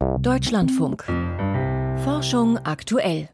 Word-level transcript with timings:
Deutschlandfunk. 0.00 1.04
Forschung 2.04 2.56
aktuell. 2.56 3.28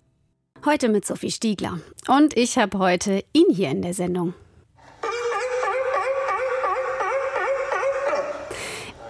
Heute 0.64 0.88
mit 0.88 1.06
Sophie 1.06 1.30
Stiegler. 1.30 1.78
Und 2.08 2.36
ich 2.36 2.58
habe 2.58 2.80
heute 2.80 3.22
ihn 3.32 3.46
hier 3.54 3.70
in 3.70 3.82
der 3.82 3.94
Sendung. 3.94 4.34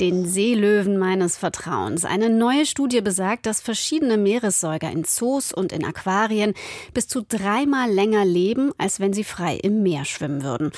Den 0.00 0.26
Seelöwen 0.26 0.98
meines 0.98 1.38
Vertrauens. 1.38 2.04
Eine 2.04 2.28
neue 2.28 2.66
Studie 2.66 3.00
besagt, 3.00 3.46
dass 3.46 3.62
verschiedene 3.62 4.18
Meeressäuger 4.18 4.90
in 4.90 5.04
Zoos 5.04 5.54
und 5.54 5.72
in 5.72 5.82
Aquarien 5.82 6.52
bis 6.92 7.08
zu 7.08 7.22
dreimal 7.22 7.90
länger 7.90 8.26
leben, 8.26 8.72
als 8.76 9.00
wenn 9.00 9.14
sie 9.14 9.24
frei 9.24 9.56
im 9.56 9.82
Meer 9.82 10.04
schwimmen 10.04 10.42
würden. 10.42 10.72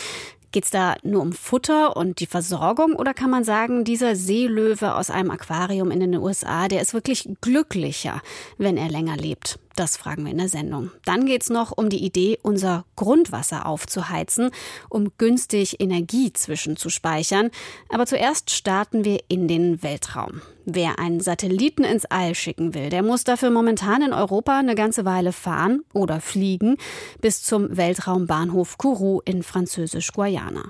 Geht 0.50 0.64
es 0.64 0.70
da 0.70 0.96
nur 1.02 1.22
um 1.22 1.32
Futter 1.32 1.96
und 1.96 2.20
die 2.20 2.26
Versorgung 2.26 2.94
oder 2.94 3.12
kann 3.12 3.30
man 3.30 3.44
sagen, 3.44 3.84
dieser 3.84 4.16
Seelöwe 4.16 4.94
aus 4.94 5.10
einem 5.10 5.30
Aquarium 5.30 5.90
in 5.90 6.00
den 6.00 6.16
USA, 6.16 6.68
der 6.68 6.80
ist 6.80 6.94
wirklich 6.94 7.28
glücklicher, 7.40 8.22
wenn 8.56 8.76
er 8.76 8.88
länger 8.88 9.16
lebt? 9.16 9.58
Das 9.78 9.96
fragen 9.96 10.24
wir 10.24 10.32
in 10.32 10.38
der 10.38 10.48
Sendung. 10.48 10.90
Dann 11.04 11.24
geht 11.24 11.42
es 11.42 11.50
noch 11.50 11.70
um 11.70 11.88
die 11.88 12.04
Idee, 12.04 12.40
unser 12.42 12.84
Grundwasser 12.96 13.64
aufzuheizen, 13.64 14.50
um 14.88 15.12
günstig 15.18 15.78
Energie 15.78 16.32
zwischenzuspeichern. 16.32 17.52
Aber 17.88 18.04
zuerst 18.04 18.50
starten 18.50 19.04
wir 19.04 19.20
in 19.28 19.46
den 19.46 19.80
Weltraum. 19.84 20.42
Wer 20.70 20.98
einen 20.98 21.20
Satelliten 21.20 21.82
ins 21.82 22.04
All 22.04 22.34
schicken 22.34 22.74
will, 22.74 22.90
der 22.90 23.02
muss 23.02 23.24
dafür 23.24 23.48
momentan 23.48 24.02
in 24.02 24.12
Europa 24.12 24.58
eine 24.58 24.74
ganze 24.74 25.06
Weile 25.06 25.32
fahren 25.32 25.82
oder 25.94 26.20
fliegen 26.20 26.76
bis 27.22 27.42
zum 27.42 27.74
Weltraumbahnhof 27.74 28.76
Kourou 28.76 29.22
in 29.24 29.42
Französisch-Guayana. 29.42 30.64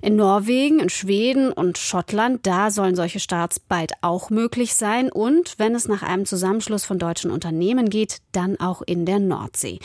In 0.00 0.16
Norwegen, 0.16 0.80
in 0.80 0.88
Schweden 0.88 1.52
und 1.52 1.76
Schottland, 1.76 2.46
da 2.46 2.70
sollen 2.70 2.96
solche 2.96 3.20
Starts 3.20 3.60
bald 3.60 3.92
auch 4.00 4.30
möglich 4.30 4.74
sein. 4.74 5.12
Und 5.12 5.58
wenn 5.58 5.74
es 5.74 5.86
nach 5.86 6.02
einem 6.02 6.24
Zusammenschluss 6.24 6.86
von 6.86 6.98
deutschen 6.98 7.30
Unternehmen 7.30 7.90
geht, 7.90 8.22
dann 8.32 8.51
dann 8.52 8.66
auch 8.66 8.82
in 8.82 9.06
der 9.06 9.18
Nordsee. 9.18 9.78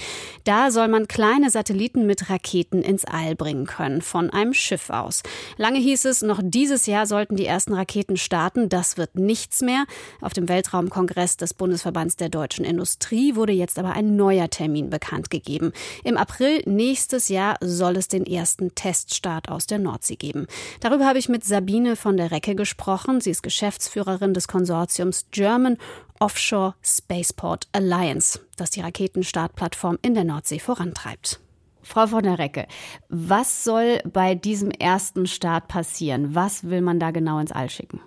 Da 0.43 0.71
soll 0.71 0.87
man 0.87 1.07
kleine 1.07 1.49
Satelliten 1.49 2.05
mit 2.05 2.29
Raketen 2.29 2.81
ins 2.81 3.05
All 3.05 3.35
bringen 3.35 3.65
können, 3.65 4.01
von 4.01 4.29
einem 4.29 4.53
Schiff 4.53 4.89
aus. 4.89 5.23
Lange 5.57 5.79
hieß 5.79 6.05
es, 6.05 6.21
noch 6.21 6.41
dieses 6.43 6.85
Jahr 6.85 7.05
sollten 7.05 7.35
die 7.35 7.45
ersten 7.45 7.73
Raketen 7.73 8.17
starten. 8.17 8.69
Das 8.69 8.97
wird 8.97 9.15
nichts 9.15 9.61
mehr. 9.61 9.85
Auf 10.21 10.33
dem 10.33 10.49
Weltraumkongress 10.49 11.37
des 11.37 11.53
Bundesverbands 11.53 12.15
der 12.15 12.29
deutschen 12.29 12.65
Industrie 12.65 13.35
wurde 13.35 13.53
jetzt 13.53 13.79
aber 13.79 13.91
ein 13.91 14.15
neuer 14.15 14.49
Termin 14.49 14.89
bekannt 14.89 15.29
gegeben. 15.29 15.71
Im 16.03 16.17
April 16.17 16.61
nächstes 16.65 17.29
Jahr 17.29 17.57
soll 17.61 17.97
es 17.97 18.07
den 18.07 18.25
ersten 18.25 18.75
Teststart 18.75 19.49
aus 19.49 19.67
der 19.67 19.79
Nordsee 19.79 20.15
geben. 20.15 20.47
Darüber 20.79 21.05
habe 21.05 21.19
ich 21.19 21.29
mit 21.29 21.43
Sabine 21.43 21.95
von 21.95 22.17
der 22.17 22.31
Recke 22.31 22.55
gesprochen. 22.55 23.21
Sie 23.21 23.31
ist 23.31 23.43
Geschäftsführerin 23.43 24.33
des 24.33 24.47
Konsortiums 24.47 25.27
German 25.31 25.77
Offshore 26.19 26.75
Spaceport 26.83 27.67
Alliance, 27.73 28.39
das 28.55 28.69
die 28.71 28.81
Raketenstartplattform 28.81 29.97
in 30.01 30.13
der 30.13 30.23
Nordsee 30.23 30.59
vorantreibt. 30.59 31.39
Frau 31.83 32.07
von 32.07 32.23
der 32.23 32.37
Recke, 32.37 32.67
was 33.07 33.63
soll 33.63 33.99
bei 34.11 34.35
diesem 34.35 34.71
ersten 34.71 35.25
Start 35.25 35.67
passieren? 35.67 36.35
Was 36.35 36.69
will 36.69 36.81
man 36.81 36.99
da 36.99 37.11
genau 37.11 37.39
ins 37.39 37.51
All 37.51 37.69
schicken? 37.69 38.01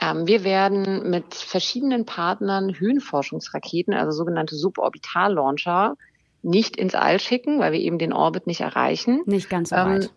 Ähm, 0.00 0.26
wir 0.26 0.44
werden 0.44 1.08
mit 1.08 1.34
verschiedenen 1.34 2.04
Partnern 2.04 2.78
Höhenforschungsraketen, 2.78 3.94
also 3.94 4.10
sogenannte 4.10 4.56
Suborbital-Launcher, 4.56 5.94
nicht 6.42 6.76
ins 6.76 6.94
All 6.94 7.20
schicken, 7.20 7.60
weil 7.60 7.72
wir 7.72 7.80
eben 7.80 7.98
den 7.98 8.12
Orbit 8.12 8.46
nicht 8.46 8.60
erreichen. 8.60 9.22
Nicht 9.26 9.48
ganz 9.48 9.70
so 9.70 9.76
weit. 9.76 10.04
Ähm, 10.04 10.10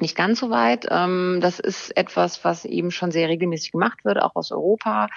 nicht 0.00 0.16
ganz 0.16 0.40
so 0.40 0.50
weit. 0.50 0.86
Ähm, 0.90 1.38
das 1.40 1.58
ist 1.58 1.96
etwas, 1.96 2.44
was 2.44 2.64
eben 2.64 2.90
schon 2.90 3.10
sehr 3.10 3.28
regelmäßig 3.28 3.72
gemacht 3.72 4.04
wird, 4.04 4.20
auch 4.20 4.36
aus 4.36 4.52
Europa. 4.52 5.08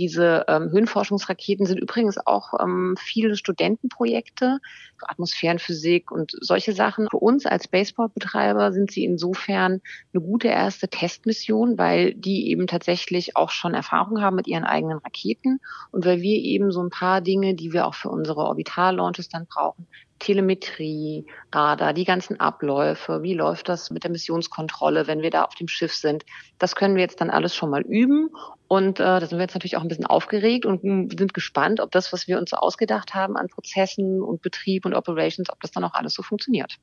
Diese 0.00 0.46
ähm, 0.48 0.70
Höhenforschungsraketen 0.70 1.66
sind 1.66 1.78
übrigens 1.78 2.16
auch 2.26 2.54
ähm, 2.58 2.94
viele 2.98 3.36
Studentenprojekte, 3.36 4.58
Atmosphärenphysik 5.02 6.10
und 6.10 6.32
solche 6.40 6.72
Sachen. 6.72 7.06
Für 7.10 7.18
uns 7.18 7.44
als 7.44 7.64
Spaceport-Betreiber 7.64 8.72
sind 8.72 8.90
sie 8.90 9.04
insofern 9.04 9.82
eine 10.14 10.22
gute 10.22 10.48
erste 10.48 10.88
Testmission, 10.88 11.76
weil 11.76 12.14
die 12.14 12.48
eben 12.48 12.66
tatsächlich 12.66 13.36
auch 13.36 13.50
schon 13.50 13.74
Erfahrung 13.74 14.22
haben 14.22 14.36
mit 14.36 14.46
ihren 14.46 14.64
eigenen 14.64 14.96
Raketen 14.96 15.60
und 15.90 16.06
weil 16.06 16.22
wir 16.22 16.38
eben 16.38 16.72
so 16.72 16.82
ein 16.82 16.88
paar 16.88 17.20
Dinge, 17.20 17.54
die 17.54 17.74
wir 17.74 17.86
auch 17.86 17.94
für 17.94 18.08
unsere 18.08 18.40
Orbital-Launches 18.40 19.28
dann 19.28 19.44
brauchen, 19.44 19.86
Telemetrie, 20.18 21.26
Radar, 21.52 21.92
die 21.92 22.06
ganzen 22.06 22.40
Abläufe, 22.40 23.22
wie 23.22 23.34
läuft 23.34 23.68
das 23.68 23.90
mit 23.90 24.04
der 24.04 24.10
Missionskontrolle, 24.10 25.06
wenn 25.06 25.20
wir 25.20 25.30
da 25.30 25.44
auf 25.44 25.56
dem 25.56 25.68
Schiff 25.68 25.94
sind. 25.94 26.24
Das 26.58 26.74
können 26.74 26.94
wir 26.94 27.02
jetzt 27.02 27.20
dann 27.20 27.28
alles 27.28 27.54
schon 27.54 27.68
mal 27.68 27.82
üben 27.82 28.30
und 28.70 29.00
äh, 29.00 29.02
da 29.02 29.20
sind 29.26 29.32
wir 29.32 29.40
jetzt 29.40 29.54
natürlich 29.54 29.76
auch 29.76 29.82
ein 29.82 29.88
bisschen 29.88 30.06
aufgeregt 30.06 30.64
und 30.64 30.82
sind 30.82 31.34
gespannt, 31.34 31.80
ob 31.80 31.90
das, 31.90 32.12
was 32.12 32.28
wir 32.28 32.38
uns 32.38 32.50
so 32.50 32.56
ausgedacht 32.56 33.14
haben 33.14 33.36
an 33.36 33.48
Prozessen 33.48 34.22
und 34.22 34.42
Betrieb 34.42 34.86
und 34.86 34.94
Operations, 34.94 35.50
ob 35.50 35.60
das 35.60 35.72
dann 35.72 35.82
auch 35.82 35.94
alles 35.94 36.14
so 36.14 36.22
funktioniert. 36.22 36.76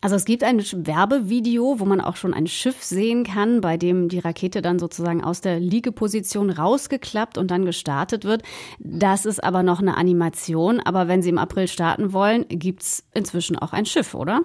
Also 0.00 0.16
es 0.16 0.24
gibt 0.24 0.42
ein 0.42 0.58
Werbevideo, 0.58 1.78
wo 1.78 1.84
man 1.84 2.00
auch 2.00 2.16
schon 2.16 2.34
ein 2.34 2.48
Schiff 2.48 2.82
sehen 2.82 3.22
kann, 3.22 3.60
bei 3.60 3.76
dem 3.76 4.08
die 4.08 4.18
Rakete 4.18 4.60
dann 4.60 4.80
sozusagen 4.80 5.22
aus 5.22 5.40
der 5.40 5.60
Liegeposition 5.60 6.50
rausgeklappt 6.50 7.38
und 7.38 7.48
dann 7.52 7.64
gestartet 7.64 8.24
wird. 8.24 8.42
Das 8.80 9.24
ist 9.24 9.44
aber 9.44 9.62
noch 9.62 9.78
eine 9.78 9.96
Animation. 9.96 10.80
Aber 10.80 11.06
wenn 11.06 11.22
Sie 11.22 11.30
im 11.30 11.38
April 11.38 11.68
starten 11.68 12.12
wollen, 12.12 12.44
gibt 12.48 12.82
es 12.82 13.04
inzwischen 13.14 13.56
auch 13.56 13.72
ein 13.72 13.86
Schiff, 13.86 14.16
oder? 14.16 14.40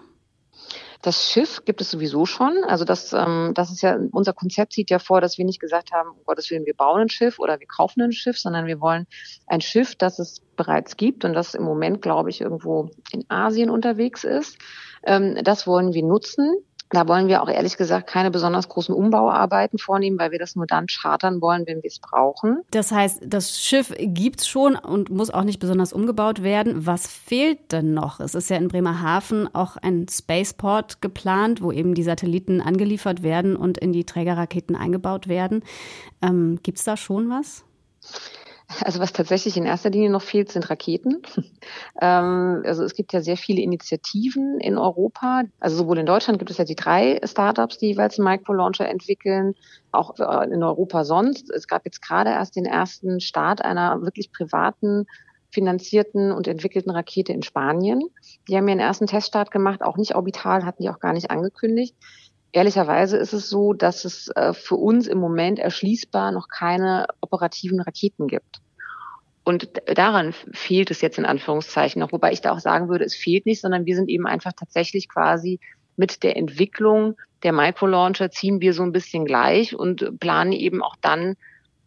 Das 1.02 1.30
Schiff 1.30 1.64
gibt 1.66 1.82
es 1.82 1.92
sowieso 1.92 2.26
schon. 2.26 2.64
Also 2.68 2.86
das, 2.86 3.14
ähm, 3.14 3.52
das 3.54 3.72
ist 3.72 3.82
ja, 3.82 3.98
unser 4.12 4.34
Konzept 4.34 4.74
sieht 4.74 4.90
ja 4.90 5.00
vor, 5.00 5.22
dass 5.22 5.38
wir 5.38 5.46
nicht 5.46 5.60
gesagt 5.60 5.92
haben, 5.92 6.10
um 6.10 6.24
Gottes 6.26 6.50
Willen, 6.50 6.66
wir 6.66 6.76
bauen 6.76 7.02
ein 7.02 7.10
Schiff 7.10 7.40
oder 7.40 7.60
wir 7.60 7.68
kaufen 7.68 8.02
ein 8.02 8.12
Schiff, 8.12 8.40
sondern 8.40 8.66
wir 8.66 8.82
wollen 8.82 9.06
ein 9.48 9.62
Schiff, 9.62 9.96
das 9.96 10.20
es 10.20 10.42
bereits 10.56 10.98
gibt 10.98 11.26
und 11.26 11.34
das 11.34 11.54
im 11.54 11.64
Moment, 11.64 12.02
glaube 12.02 12.30
ich, 12.30 12.42
irgendwo 12.42 12.90
in 13.12 13.26
Asien 13.30 13.70
unterwegs 13.70 14.24
ist. 14.24 14.58
Ähm, 15.06 15.38
das 15.44 15.68
wollen 15.68 15.94
wir 15.94 16.04
nutzen 16.04 16.56
da 16.96 17.08
wollen 17.10 17.28
wir 17.28 17.44
auch 17.44 17.50
ehrlich 17.50 17.76
gesagt 17.76 18.08
keine 18.08 18.32
besonders 18.32 18.70
großen 18.70 18.96
Umbauarbeiten 18.96 19.78
vornehmen, 19.78 20.18
weil 20.18 20.32
wir 20.32 20.40
das 20.40 20.56
nur 20.56 20.66
dann 20.66 20.88
chartern 20.88 21.42
wollen, 21.42 21.68
wenn 21.68 21.84
wir 21.84 21.90
es 21.90 22.00
brauchen. 22.00 22.62
Das 22.72 22.92
heißt, 22.92 23.24
das 23.28 23.62
Schiff 23.62 23.94
gibt's 24.00 24.48
schon 24.48 24.76
und 24.76 25.10
muss 25.10 25.30
auch 25.30 25.44
nicht 25.44 25.60
besonders 25.60 25.92
umgebaut 25.92 26.42
werden. 26.42 26.86
Was 26.86 27.08
fehlt 27.08 27.74
denn 27.74 27.94
noch? 27.94 28.22
Es 28.22 28.34
ist 28.34 28.50
ja 28.50 28.56
in 28.56 28.70
Bremerhaven 28.70 29.54
auch 29.54 29.76
ein 29.76 30.08
Spaceport 30.10 31.02
geplant, 31.02 31.62
wo 31.62 31.72
eben 31.74 31.96
die 31.96 32.04
Satelliten 32.04 32.62
angeliefert 32.62 33.24
werden 33.24 33.58
und 33.58 33.78
in 33.78 33.92
die 33.92 34.06
Trägerraketen 34.06 34.76
eingebaut 34.76 35.28
werden. 35.28 35.64
Ähm, 36.22 36.60
gibt's 36.64 36.86
da 36.86 36.96
schon 36.96 37.30
was? 37.30 37.66
Also 38.84 39.00
was 39.00 39.14
tatsächlich 39.14 39.58
in 39.58 39.66
erster 39.66 39.90
Linie 39.90 40.10
noch 40.10 40.22
fehlt, 40.22 40.52
sind 40.52 40.70
Raketen. 40.70 41.22
ähm, 42.02 42.64
also 42.66 42.84
es 42.84 42.96
gibt 42.96 43.14
ja 43.14 43.22
sehr 43.22 43.38
viele 43.38 43.62
Initiativen 43.62 44.60
in 44.60 44.78
Europa. 44.78 45.44
Also 45.60 45.78
sowohl 45.78 46.00
in 46.00 46.06
Deutschland 46.06 46.40
gibt 46.40 46.52
es 46.52 46.58
ja 46.58 46.66
die 46.66 46.76
drei 46.76 47.20
Startups, 47.24 47.78
die 47.78 47.88
jeweils 47.88 48.20
einen 48.20 48.28
Microlauncher 48.28 48.90
entwickeln, 48.90 49.54
auch 49.92 50.16
in 50.20 50.64
Europa 50.64 51.04
sonst. 51.04 51.52
Es 51.52 51.68
gab 51.68 51.86
jetzt 51.86 52.02
gerade 52.02 52.32
erst 52.32 52.56
den 52.56 52.66
ersten 52.66 53.20
Start 53.20 53.64
einer 53.64 54.02
wirklich 54.02 54.32
privaten 54.32 55.06
finanzierten 55.56 56.34
und 56.34 56.48
entwickelten 56.48 56.92
Rakete 56.92 57.32
in 57.32 57.42
Spanien. 57.42 58.02
Die 58.48 58.58
haben 58.58 58.68
ja 58.68 58.74
einen 58.74 58.82
ersten 58.82 59.08
Teststart 59.08 59.52
gemacht, 59.52 59.82
auch 59.82 59.96
nicht 59.96 60.14
orbital, 60.14 60.66
hatten 60.66 60.84
die 60.84 60.90
auch 60.90 61.00
gar 61.00 61.14
nicht 61.14 61.32
angekündigt. 61.32 61.96
Ehrlicherweise 62.56 63.18
ist 63.18 63.34
es 63.34 63.50
so, 63.50 63.74
dass 63.74 64.06
es 64.06 64.30
äh, 64.30 64.54
für 64.54 64.78
uns 64.78 65.08
im 65.08 65.18
Moment 65.18 65.60
erschließbar 65.60 66.32
noch 66.32 66.48
keine 66.48 67.06
operativen 67.20 67.82
Raketen 67.82 68.28
gibt. 68.28 68.62
Und 69.44 69.82
daran 69.94 70.34
fehlt 70.54 70.90
es 70.90 71.02
jetzt 71.02 71.18
in 71.18 71.26
Anführungszeichen 71.26 72.00
noch, 72.00 72.14
wobei 72.14 72.32
ich 72.32 72.40
da 72.40 72.54
auch 72.54 72.60
sagen 72.60 72.88
würde, 72.88 73.04
es 73.04 73.14
fehlt 73.14 73.46
nicht, 73.46 73.60
sondern 73.60 73.86
wir 73.86 73.98
sind 73.98 74.08
eben 74.08 74.26
einfach 74.26 74.54
tatsächlich 74.54 75.10
quasi 75.10 75.60
mit 75.98 76.24
der 76.24 76.38
Entwicklung 76.38 77.18
der 77.44 77.52
Microlauncher 77.52 78.32
ziehen 78.32 78.62
wir 78.62 78.74
so 78.74 78.84
ein 78.84 78.94
bisschen 78.94 79.26
gleich 79.26 79.76
und 79.76 80.18
planen 80.22 80.54
eben 80.54 80.82
auch 80.82 80.96
dann 81.02 81.36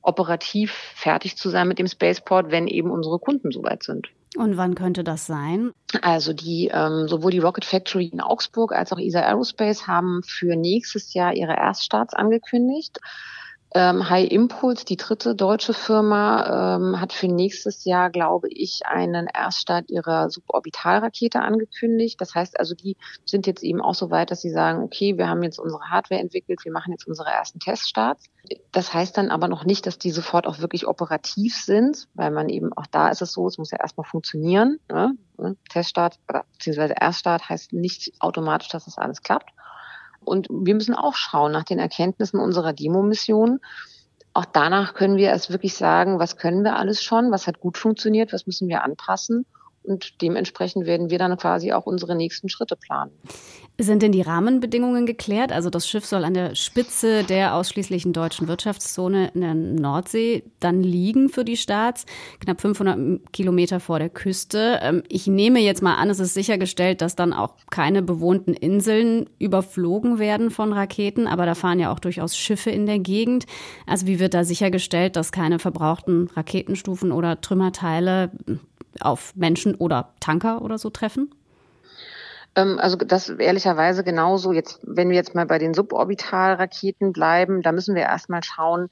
operativ 0.02 0.72
fertig 0.94 1.38
zu 1.38 1.48
sein 1.48 1.66
mit 1.66 1.78
dem 1.78 1.86
Spaceport, 1.86 2.50
wenn 2.50 2.66
eben 2.66 2.90
unsere 2.90 3.18
Kunden 3.18 3.52
soweit 3.52 3.84
sind. 3.84 4.10
Und 4.36 4.56
wann 4.56 4.74
könnte 4.74 5.04
das 5.04 5.26
sein? 5.26 5.72
Also 6.02 6.32
die 6.32 6.70
ähm, 6.72 7.08
sowohl 7.08 7.30
die 7.30 7.38
Rocket 7.38 7.64
Factory 7.64 8.06
in 8.06 8.20
Augsburg 8.20 8.72
als 8.72 8.92
auch 8.92 8.98
ESA 8.98 9.20
Aerospace 9.20 9.86
haben 9.86 10.22
für 10.22 10.54
nächstes 10.54 11.14
Jahr 11.14 11.34
ihre 11.34 11.56
Erststarts 11.56 12.14
angekündigt. 12.14 12.98
Ähm, 13.74 14.08
High 14.08 14.30
Impulse, 14.30 14.86
die 14.86 14.96
dritte 14.96 15.34
deutsche 15.34 15.74
Firma, 15.74 16.76
ähm, 16.76 17.00
hat 17.00 17.12
für 17.12 17.28
nächstes 17.28 17.84
Jahr, 17.84 18.08
glaube 18.08 18.48
ich, 18.48 18.80
einen 18.86 19.26
Erststart 19.26 19.90
ihrer 19.90 20.30
Suborbitalrakete 20.30 21.40
angekündigt. 21.40 22.18
Das 22.20 22.34
heißt 22.34 22.58
also, 22.58 22.74
die 22.74 22.96
sind 23.26 23.46
jetzt 23.46 23.62
eben 23.62 23.82
auch 23.82 23.94
so 23.94 24.10
weit, 24.10 24.30
dass 24.30 24.40
sie 24.40 24.50
sagen, 24.50 24.82
okay, 24.82 25.18
wir 25.18 25.28
haben 25.28 25.42
jetzt 25.42 25.58
unsere 25.58 25.82
Hardware 25.82 26.20
entwickelt, 26.20 26.64
wir 26.64 26.72
machen 26.72 26.92
jetzt 26.92 27.06
unsere 27.06 27.28
ersten 27.28 27.58
Teststarts. 27.58 28.24
Das 28.72 28.94
heißt 28.94 29.18
dann 29.18 29.30
aber 29.30 29.48
noch 29.48 29.64
nicht, 29.64 29.86
dass 29.86 29.98
die 29.98 30.12
sofort 30.12 30.46
auch 30.46 30.60
wirklich 30.60 30.86
operativ 30.86 31.54
sind, 31.54 32.08
weil 32.14 32.30
man 32.30 32.48
eben 32.48 32.72
auch 32.72 32.86
da 32.86 33.08
ist 33.10 33.20
es 33.20 33.32
so, 33.32 33.46
es 33.46 33.58
muss 33.58 33.70
ja 33.70 33.78
erstmal 33.78 34.06
funktionieren. 34.06 34.78
Ne? 34.90 35.14
Teststart 35.68 36.18
oder 36.28 36.44
beziehungsweise 36.52 36.94
Erststart 36.98 37.48
heißt 37.48 37.72
nicht 37.74 38.12
automatisch, 38.20 38.68
dass 38.68 38.86
das 38.86 38.98
alles 38.98 39.22
klappt. 39.22 39.50
Und 40.28 40.48
wir 40.50 40.74
müssen 40.74 40.94
auch 40.94 41.14
schauen 41.14 41.52
nach 41.52 41.64
den 41.64 41.78
Erkenntnissen 41.78 42.38
unserer 42.38 42.72
Demo-Mission, 42.72 43.60
Auch 44.34 44.44
danach 44.44 44.94
können 44.94 45.16
wir 45.16 45.28
erst 45.30 45.50
wirklich 45.50 45.74
sagen, 45.74 46.20
was 46.20 46.36
können 46.36 46.62
wir 46.62 46.76
alles 46.76 47.02
schon, 47.02 47.32
was 47.32 47.46
hat 47.48 47.58
gut 47.58 47.76
funktioniert, 47.78 48.32
was 48.32 48.46
müssen 48.46 48.68
wir 48.68 48.84
anpassen 48.84 49.46
und 49.88 50.20
dementsprechend 50.22 50.86
werden 50.86 51.10
wir 51.10 51.18
dann 51.18 51.36
quasi 51.36 51.72
auch 51.72 51.86
unsere 51.86 52.14
nächsten 52.14 52.48
Schritte 52.48 52.76
planen. 52.76 53.12
Sind 53.80 54.02
denn 54.02 54.10
die 54.10 54.22
Rahmenbedingungen 54.22 55.06
geklärt? 55.06 55.52
Also 55.52 55.70
das 55.70 55.88
Schiff 55.88 56.04
soll 56.04 56.24
an 56.24 56.34
der 56.34 56.56
Spitze 56.56 57.22
der 57.22 57.54
ausschließlichen 57.54 58.12
deutschen 58.12 58.48
Wirtschaftszone 58.48 59.30
in 59.34 59.40
der 59.40 59.54
Nordsee 59.54 60.42
dann 60.58 60.82
liegen 60.82 61.28
für 61.28 61.44
die 61.44 61.56
Starts, 61.56 62.04
knapp 62.40 62.60
500 62.60 63.32
Kilometer 63.32 63.78
vor 63.78 64.00
der 64.00 64.08
Küste. 64.08 64.80
Ähm, 64.82 65.04
ich 65.08 65.28
nehme 65.28 65.60
jetzt 65.60 65.80
mal 65.80 65.94
an, 65.94 66.10
es 66.10 66.18
ist 66.18 66.34
sichergestellt, 66.34 67.02
dass 67.02 67.14
dann 67.14 67.32
auch 67.32 67.54
keine 67.70 68.02
bewohnten 68.02 68.52
Inseln 68.52 69.30
überflogen 69.38 70.18
werden 70.18 70.50
von 70.50 70.72
Raketen, 70.72 71.28
aber 71.28 71.46
da 71.46 71.54
fahren 71.54 71.78
ja 71.78 71.92
auch 71.92 72.00
durchaus 72.00 72.36
Schiffe 72.36 72.70
in 72.70 72.84
der 72.84 72.98
Gegend. 72.98 73.46
Also 73.86 74.08
wie 74.08 74.18
wird 74.18 74.34
da 74.34 74.42
sichergestellt, 74.42 75.14
dass 75.14 75.30
keine 75.30 75.60
verbrauchten 75.60 76.30
Raketenstufen 76.34 77.12
oder 77.12 77.40
Trümmerteile 77.40 78.32
auf 79.00 79.34
Menschen 79.36 79.74
oder 79.74 80.14
Tanker 80.20 80.62
oder 80.62 80.78
so 80.78 80.90
treffen? 80.90 81.34
Ähm, 82.54 82.78
also 82.78 82.96
das 82.96 83.28
ehrlicherweise 83.28 84.04
genauso. 84.04 84.52
Jetzt, 84.52 84.80
wenn 84.82 85.08
wir 85.08 85.16
jetzt 85.16 85.34
mal 85.34 85.46
bei 85.46 85.58
den 85.58 85.74
Suborbitalraketen 85.74 87.12
bleiben, 87.12 87.62
da 87.62 87.72
müssen 87.72 87.94
wir 87.94 88.02
erstmal 88.02 88.42
schauen, 88.42 88.90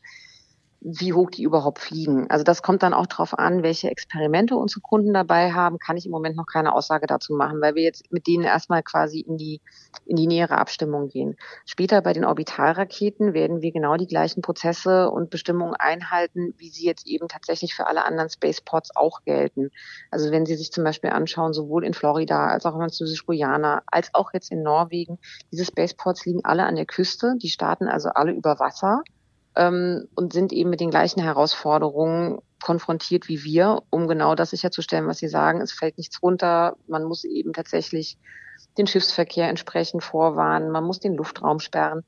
wie 0.80 1.12
hoch 1.12 1.30
die 1.30 1.42
überhaupt 1.42 1.78
fliegen. 1.78 2.30
Also 2.30 2.44
das 2.44 2.62
kommt 2.62 2.82
dann 2.82 2.94
auch 2.94 3.06
darauf 3.06 3.38
an, 3.38 3.62
welche 3.62 3.90
Experimente 3.90 4.56
unsere 4.56 4.80
Kunden 4.80 5.12
dabei 5.12 5.52
haben. 5.52 5.78
Kann 5.78 5.96
ich 5.96 6.06
im 6.06 6.12
Moment 6.12 6.36
noch 6.36 6.46
keine 6.46 6.74
Aussage 6.74 7.06
dazu 7.06 7.34
machen, 7.34 7.60
weil 7.60 7.74
wir 7.74 7.82
jetzt 7.82 8.12
mit 8.12 8.26
denen 8.26 8.44
erstmal 8.44 8.82
quasi 8.82 9.20
in 9.20 9.36
die, 9.36 9.60
in 10.04 10.16
die 10.16 10.26
nähere 10.26 10.58
Abstimmung 10.58 11.08
gehen. 11.08 11.36
Später 11.64 12.00
bei 12.02 12.12
den 12.12 12.24
Orbitalraketen 12.24 13.34
werden 13.34 13.62
wir 13.62 13.72
genau 13.72 13.96
die 13.96 14.06
gleichen 14.06 14.42
Prozesse 14.42 15.10
und 15.10 15.30
Bestimmungen 15.30 15.74
einhalten, 15.74 16.54
wie 16.58 16.68
sie 16.68 16.84
jetzt 16.84 17.06
eben 17.06 17.28
tatsächlich 17.28 17.74
für 17.74 17.86
alle 17.86 18.04
anderen 18.04 18.30
Spaceports 18.30 18.94
auch 18.94 19.22
gelten. 19.24 19.70
Also 20.10 20.30
wenn 20.30 20.46
Sie 20.46 20.56
sich 20.56 20.70
zum 20.70 20.84
Beispiel 20.84 21.10
anschauen, 21.10 21.52
sowohl 21.52 21.84
in 21.84 21.94
Florida 21.94 22.48
als 22.48 22.64
auch 22.66 22.74
in 22.74 22.80
Französisch-Guyana, 22.80 23.82
als 23.86 24.14
auch 24.14 24.32
jetzt 24.32 24.52
in 24.52 24.62
Norwegen, 24.62 25.18
diese 25.50 25.64
Spaceports 25.64 26.26
liegen 26.26 26.44
alle 26.44 26.64
an 26.64 26.76
der 26.76 26.86
Küste, 26.86 27.34
die 27.42 27.48
starten 27.48 27.88
also 27.88 28.10
alle 28.10 28.32
über 28.32 28.58
Wasser 28.60 29.02
ähm, 29.56 30.08
und 30.14 30.32
sind 30.32 30.52
eben 30.52 30.70
mit 30.70 30.80
den 30.80 30.90
gleichen 30.90 31.20
Herausforderungen 31.20 32.38
konfrontiert 32.62 33.28
wie 33.28 33.44
wir, 33.44 33.82
um 33.90 34.08
genau 34.08 34.34
das 34.34 34.50
sicherzustellen, 34.50 35.06
was 35.06 35.18
Sie 35.18 35.28
sagen. 35.28 35.60
Es 35.60 35.72
fällt 35.72 35.98
nichts 35.98 36.22
runter. 36.22 36.76
Man 36.86 37.04
muss 37.04 37.24
eben 37.24 37.52
tatsächlich 37.52 38.18
den 38.78 38.86
Schiffsverkehr 38.86 39.48
entsprechend 39.48 40.02
vorwarnen. 40.02 40.70
Man 40.70 40.84
muss 40.84 41.00
den 41.00 41.14
Luftraum 41.14 41.60
sperren. 41.60 42.04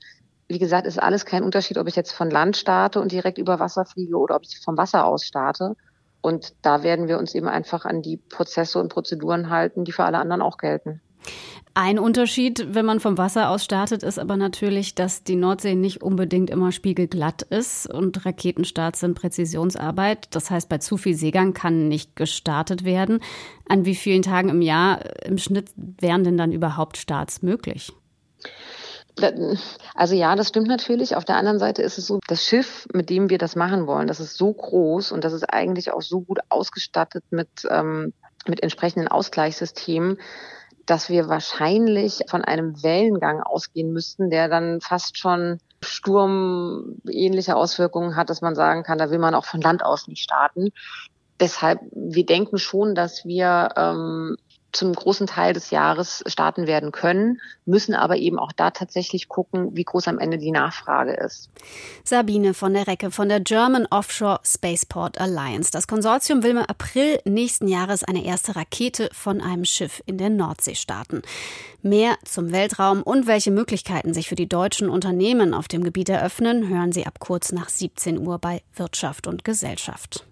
Wie 0.49 0.59
gesagt, 0.59 0.87
ist 0.87 1.01
alles 1.01 1.27
kein 1.27 1.43
Unterschied, 1.43 1.79
ob 1.79 1.89
ich 1.89 1.97
jetzt 1.97 2.13
von 2.13 2.31
Land 2.31 2.57
starte 2.57 3.01
und 3.01 3.13
direkt 3.13 3.39
über 3.39 3.61
Wasser 3.61 3.85
fliege 3.85 4.17
oder 4.17 4.37
ob 4.37 4.43
ich 4.45 4.59
vom 4.61 4.77
Wasser 4.77 5.05
aus 5.05 5.25
starte. 5.25 5.77
Und 6.21 6.55
da 6.63 6.83
werden 6.83 7.07
wir 7.07 7.19
uns 7.19 7.35
eben 7.35 7.49
einfach 7.49 7.85
an 7.85 8.03
die 8.03 8.17
Prozesse 8.17 8.81
und 8.81 8.93
Prozeduren 8.93 9.51
halten, 9.51 9.85
die 9.85 9.93
für 9.93 10.05
alle 10.05 10.19
anderen 10.19 10.43
auch 10.43 10.57
gelten. 10.57 11.01
Ein 11.81 12.01
Unterschied, 12.01 12.75
wenn 12.75 12.85
man 12.85 12.99
vom 12.99 13.19
Wasser 13.19 13.51
aus 13.51 13.63
startet, 13.63 14.03
ist 14.03 14.19
aber 14.19 14.37
natürlich, 14.37 14.97
dass 14.97 15.23
die 15.23 15.37
Nordsee 15.37 15.77
nicht 15.77 16.03
unbedingt 16.03 16.51
immer 16.51 16.73
spiegelglatt 16.73 17.43
ist 17.43 17.89
und 17.89 18.27
Raketenstarts 18.27 18.99
sind 18.99 19.15
Präzisionsarbeit. 19.15 20.27
Das 20.35 20.51
heißt, 20.51 20.69
bei 20.69 20.79
zu 20.79 20.97
viel 20.97 21.15
Seegang 21.15 21.55
kann 21.55 21.87
nicht 21.87 22.17
gestartet 22.17 22.85
werden. 22.85 23.21
An 23.69 23.85
wie 23.85 23.95
vielen 23.95 24.23
Tagen 24.23 24.49
im 24.49 24.61
Jahr 24.61 25.25
im 25.25 25.39
Schnitt 25.39 25.71
wären 25.77 26.25
denn 26.25 26.37
dann 26.37 26.51
überhaupt 26.51 26.97
Starts 26.97 27.43
möglich? 27.43 27.93
Also 29.95 30.15
ja, 30.15 30.35
das 30.37 30.49
stimmt 30.49 30.69
natürlich. 30.69 31.15
Auf 31.15 31.25
der 31.25 31.37
anderen 31.37 31.59
Seite 31.59 31.83
ist 31.83 31.99
es 31.99 32.07
so, 32.07 32.19
das 32.27 32.45
Schiff, 32.45 32.89
mit 32.93 33.11
dem 33.11 33.31
wir 33.31 33.39
das 33.39 33.57
machen 33.57 33.87
wollen, 33.87 34.09
das 34.09 34.21
ist 34.21 34.37
so 34.37 34.53
groß 34.53 35.13
und 35.13 35.23
das 35.23 35.33
ist 35.33 35.45
eigentlich 35.45 35.93
auch 35.93 36.03
so 36.03 36.21
gut 36.21 36.39
ausgestattet 36.49 37.25
mit, 37.31 37.49
ähm, 37.71 38.13
mit 38.47 38.63
entsprechenden 38.63 39.09
Ausgleichssystemen, 39.09 40.19
dass 40.89 41.11
wir 41.11 41.29
wahrscheinlich 41.29 42.21
von 42.29 42.45
einem 42.45 42.83
Wellengang 42.83 43.43
ausgehen 43.43 43.93
müssten, 43.93 44.31
der 44.31 44.49
dann 44.49 44.81
fast 44.81 45.19
schon 45.19 45.59
sturmähnliche 45.83 47.57
Auswirkungen 47.57 48.17
hat, 48.17 48.31
dass 48.31 48.41
man 48.41 48.55
sagen 48.55 48.85
kann, 48.85 48.99
da 48.99 49.11
will 49.11 49.19
man 49.19 49.35
auch 49.35 49.45
von 49.45 49.61
Land 49.61 49.85
aus 49.85 50.09
nicht 50.09 50.23
starten. 50.23 50.71
Deshalb, 51.41 51.81
wir 51.93 52.25
denken 52.25 52.59
schon, 52.59 52.95
dass 52.95 53.25
wir 53.27 53.69
ähm, 53.77 54.37
zum 54.73 54.93
großen 54.93 55.27
Teil 55.27 55.55
des 55.55 55.71
Jahres 55.71 56.23
starten 56.27 56.67
werden 56.67 56.93
können, 56.93 57.41
müssen 57.65 57.95
aber 57.95 58.17
eben 58.17 58.39
auch 58.39 58.53
da 58.53 58.71
tatsächlich 58.71 59.29
gucken, 59.29 59.75
wie 59.77 59.85
groß 59.85 60.09
am 60.09 60.19
Ende 60.19 60.39
die 60.39 60.51
Nachfrage 60.51 61.13
ist. 61.15 61.51
Sabine 62.05 62.55
von 62.55 62.75
der 62.75 62.87
Recke 62.87 63.11
von 63.11 63.29
der 63.29 63.41
German 63.41 63.87
Offshore 63.91 64.41
Spaceport 64.45 65.21
Alliance. 65.21 65.71
Das 65.71 65.87
Konsortium 65.87 66.43
will 66.43 66.53
im 66.53 66.59
April 66.59 67.21
nächsten 67.25 67.69
Jahres 67.69 68.05
eine 68.05 68.25
erste 68.25 68.57
Rakete 68.57 69.09
von 69.13 69.41
einem 69.41 69.65
Schiff 69.65 70.03
in 70.07 70.19
der 70.19 70.31
Nordsee 70.31 70.75
starten. 70.75 71.23
Mehr 71.83 72.17
zum 72.25 72.53
Weltraum 72.53 73.03
und 73.03 73.27
welche 73.27 73.51
Möglichkeiten 73.51 74.13
sich 74.13 74.29
für 74.29 74.35
die 74.35 74.49
deutschen 74.49 74.91
Unternehmen 74.91 75.55
auf 75.55 75.69
dem 75.69 75.83
Gebiet 75.83 76.09
eröffnen, 76.09 76.69
hören 76.69 76.93
Sie 76.93 77.07
ab 77.07 77.21
kurz 77.21 77.53
nach 77.53 77.69
17 77.69 78.19
Uhr 78.19 78.39
bei 78.39 78.63
Wirtschaft 78.75 79.27
und 79.27 79.45
Gesellschaft. 79.45 80.25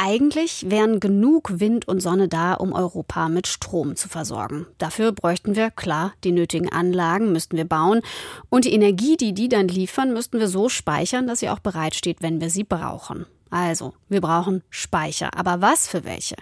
Eigentlich 0.00 0.70
wären 0.70 1.00
genug 1.00 1.58
Wind 1.58 1.88
und 1.88 1.98
Sonne 1.98 2.28
da, 2.28 2.54
um 2.54 2.72
Europa 2.72 3.28
mit 3.28 3.48
Strom 3.48 3.96
zu 3.96 4.08
versorgen. 4.08 4.68
Dafür 4.78 5.10
bräuchten 5.10 5.56
wir, 5.56 5.72
klar, 5.72 6.12
die 6.22 6.30
nötigen 6.30 6.72
Anlagen 6.72 7.32
müssten 7.32 7.56
wir 7.56 7.64
bauen 7.64 8.02
und 8.48 8.64
die 8.64 8.72
Energie, 8.72 9.16
die 9.16 9.34
die 9.34 9.48
dann 9.48 9.66
liefern, 9.66 10.12
müssten 10.12 10.38
wir 10.38 10.46
so 10.46 10.68
speichern, 10.68 11.26
dass 11.26 11.40
sie 11.40 11.50
auch 11.50 11.58
bereitsteht, 11.58 12.18
wenn 12.22 12.40
wir 12.40 12.48
sie 12.48 12.62
brauchen. 12.62 13.26
Also, 13.50 13.94
wir 14.08 14.20
brauchen 14.20 14.62
Speicher. 14.70 15.30
Aber 15.36 15.60
was 15.60 15.88
für 15.88 16.04
welche? 16.04 16.36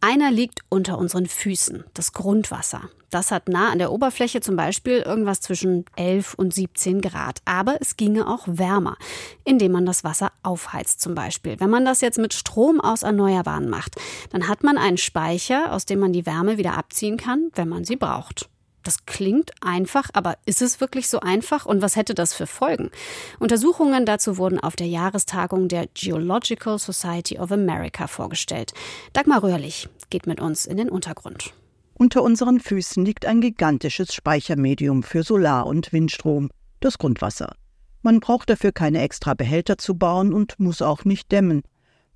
Einer 0.00 0.30
liegt 0.30 0.60
unter 0.68 0.98
unseren 0.98 1.26
Füßen, 1.26 1.84
das 1.94 2.12
Grundwasser. 2.12 2.88
Das 3.10 3.32
hat 3.32 3.48
nah 3.48 3.70
an 3.70 3.78
der 3.78 3.90
Oberfläche 3.90 4.40
zum 4.40 4.56
Beispiel 4.56 4.98
irgendwas 4.98 5.40
zwischen 5.40 5.84
11 5.96 6.34
und 6.34 6.54
17 6.54 7.00
Grad. 7.00 7.40
Aber 7.44 7.76
es 7.80 7.96
ginge 7.96 8.28
auch 8.28 8.44
wärmer, 8.46 8.96
indem 9.44 9.72
man 9.72 9.84
das 9.86 10.04
Wasser 10.04 10.32
aufheizt 10.42 11.00
zum 11.00 11.14
Beispiel. 11.14 11.58
Wenn 11.58 11.70
man 11.70 11.84
das 11.84 12.00
jetzt 12.02 12.18
mit 12.18 12.34
Strom 12.34 12.80
aus 12.80 13.02
Erneuerbaren 13.02 13.68
macht, 13.68 13.96
dann 14.30 14.46
hat 14.46 14.62
man 14.62 14.78
einen 14.78 14.98
Speicher, 14.98 15.72
aus 15.72 15.86
dem 15.86 15.98
man 15.98 16.12
die 16.12 16.26
Wärme 16.26 16.56
wieder 16.56 16.76
abziehen 16.76 17.16
kann, 17.16 17.50
wenn 17.54 17.68
man 17.68 17.84
sie 17.84 17.96
braucht. 17.96 18.49
Das 18.82 19.04
klingt 19.04 19.50
einfach, 19.60 20.08
aber 20.14 20.36
ist 20.46 20.62
es 20.62 20.80
wirklich 20.80 21.08
so 21.08 21.20
einfach 21.20 21.66
und 21.66 21.82
was 21.82 21.96
hätte 21.96 22.14
das 22.14 22.32
für 22.32 22.46
Folgen? 22.46 22.90
Untersuchungen 23.38 24.06
dazu 24.06 24.38
wurden 24.38 24.58
auf 24.58 24.76
der 24.76 24.86
Jahrestagung 24.86 25.68
der 25.68 25.86
Geological 25.88 26.78
Society 26.78 27.38
of 27.38 27.52
America 27.52 28.06
vorgestellt. 28.06 28.72
Dagmar 29.12 29.42
Röhrlich 29.42 29.88
geht 30.08 30.26
mit 30.26 30.40
uns 30.40 30.66
in 30.66 30.78
den 30.78 30.88
Untergrund. 30.88 31.52
Unter 31.94 32.22
unseren 32.22 32.60
Füßen 32.60 33.04
liegt 33.04 33.26
ein 33.26 33.42
gigantisches 33.42 34.14
Speichermedium 34.14 35.02
für 35.02 35.22
Solar- 35.22 35.66
und 35.66 35.92
Windstrom, 35.92 36.48
das 36.80 36.96
Grundwasser. 36.96 37.54
Man 38.00 38.20
braucht 38.20 38.48
dafür 38.48 38.72
keine 38.72 39.02
extra 39.02 39.34
Behälter 39.34 39.76
zu 39.76 39.94
bauen 39.94 40.32
und 40.32 40.58
muss 40.58 40.80
auch 40.80 41.04
nicht 41.04 41.30
dämmen, 41.30 41.62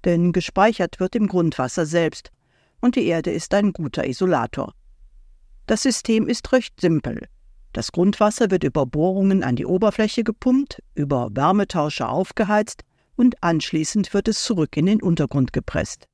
denn 0.07 0.33
gespeichert 0.33 1.01
wird 1.01 1.15
im 1.15 1.27
Grundwasser 1.27 1.85
selbst, 1.85 2.31
und 2.81 2.97
die 2.97 3.07
Erde 3.07 3.31
ist 3.31 3.53
ein 3.53 3.75
guter 3.75 4.07
Isolator. 4.07 4.73
Das 5.67 5.83
System 5.83 6.29
ist 6.29 6.53
recht 6.53 6.81
simpel. 6.81 7.27
Das 7.73 7.91
Grundwasser 7.91 8.51
wird 8.51 8.65
über 8.65 8.87
Bohrungen 8.87 9.43
an 9.43 9.57
die 9.57 9.67
Oberfläche 9.67 10.23
gepumpt, 10.23 10.83
über 10.95 11.31
Wärmetauscher 11.33 12.09
aufgeheizt 12.09 12.83
und 13.17 13.43
anschließend 13.43 14.13
wird 14.13 14.29
es 14.29 14.45
zurück 14.45 14.77
in 14.77 14.87
den 14.87 15.03
Untergrund 15.03 15.53
gepresst. 15.53 16.07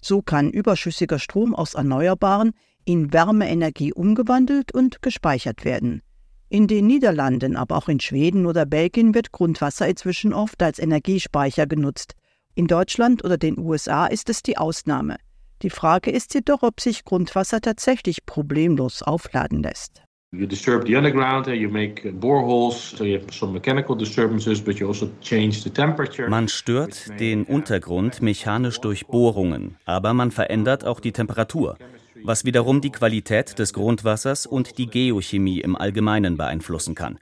So 0.00 0.22
kann 0.22 0.50
überschüssiger 0.50 1.18
Strom 1.18 1.54
aus 1.54 1.74
Erneuerbaren 1.74 2.52
in 2.84 3.12
Wärmeenergie 3.12 3.92
umgewandelt 3.92 4.72
und 4.72 5.02
gespeichert 5.02 5.64
werden. 5.64 6.02
In 6.48 6.68
den 6.68 6.86
Niederlanden, 6.86 7.56
aber 7.56 7.76
auch 7.76 7.88
in 7.88 8.00
Schweden 8.00 8.46
oder 8.46 8.64
Belgien 8.64 9.14
wird 9.14 9.32
Grundwasser 9.32 9.88
inzwischen 9.88 10.32
oft 10.32 10.62
als 10.62 10.78
Energiespeicher 10.78 11.66
genutzt. 11.66 12.14
In 12.54 12.66
Deutschland 12.68 13.24
oder 13.24 13.38
den 13.38 13.58
USA 13.58 14.06
ist 14.06 14.28
es 14.30 14.42
die 14.42 14.56
Ausnahme. 14.56 15.16
Die 15.64 15.70
Frage 15.70 16.10
ist 16.10 16.34
jedoch, 16.34 16.62
ob 16.62 16.78
sich 16.78 17.04
Grundwasser 17.06 17.58
tatsächlich 17.58 18.26
problemlos 18.26 19.02
aufladen 19.02 19.62
lässt. 19.62 20.02
You 20.30 20.46
disturb 20.46 20.86
the 20.86 20.94
underground, 20.94 21.46
you 21.46 21.70
make 21.70 22.12
boreholes, 22.12 22.90
so 22.90 23.02
you 23.02 23.18
have 23.18 23.32
some 23.32 23.54
mechanical 23.54 23.96
disturbances, 23.96 24.60
but 24.60 24.78
you 24.78 24.86
also 24.86 25.08
change 25.22 25.62
the 25.62 25.70
temperature. 25.70 26.28
Man 26.28 26.48
stört 26.48 27.18
den 27.18 27.44
Untergrund 27.44 28.20
mechanisch 28.20 28.78
durch 28.80 29.06
Bohrungen, 29.06 29.78
aber 29.86 30.12
man 30.12 30.32
verändert 30.32 30.84
auch 30.84 31.00
die 31.00 31.12
Temperatur, 31.12 31.78
was 32.22 32.44
wiederum 32.44 32.82
die 32.82 32.90
Qualität 32.90 33.58
des 33.58 33.72
Grundwassers 33.72 34.44
und 34.44 34.76
die 34.76 34.88
Geochemie 34.88 35.60
im 35.60 35.76
Allgemeinen 35.76 36.36
beeinflussen 36.36 36.94
kann. 36.94 37.18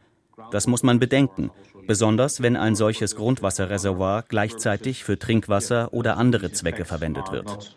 Das 0.53 0.69
muss 0.69 0.85
man 0.85 1.01
bedenken 1.01 1.51
besonders 1.87 2.43
wenn 2.43 2.57
ein 2.57 2.75
solches 2.75 3.17
Grundwasserreservoir 3.17 4.25
gleichzeitig 4.29 5.05
für 5.05 5.19
Trinkwasser 5.19 5.93
oder 5.93 6.17
andere 6.17 6.53
Zwecke 6.53 6.85
verwendet 6.85 7.33
wird. 7.33 7.77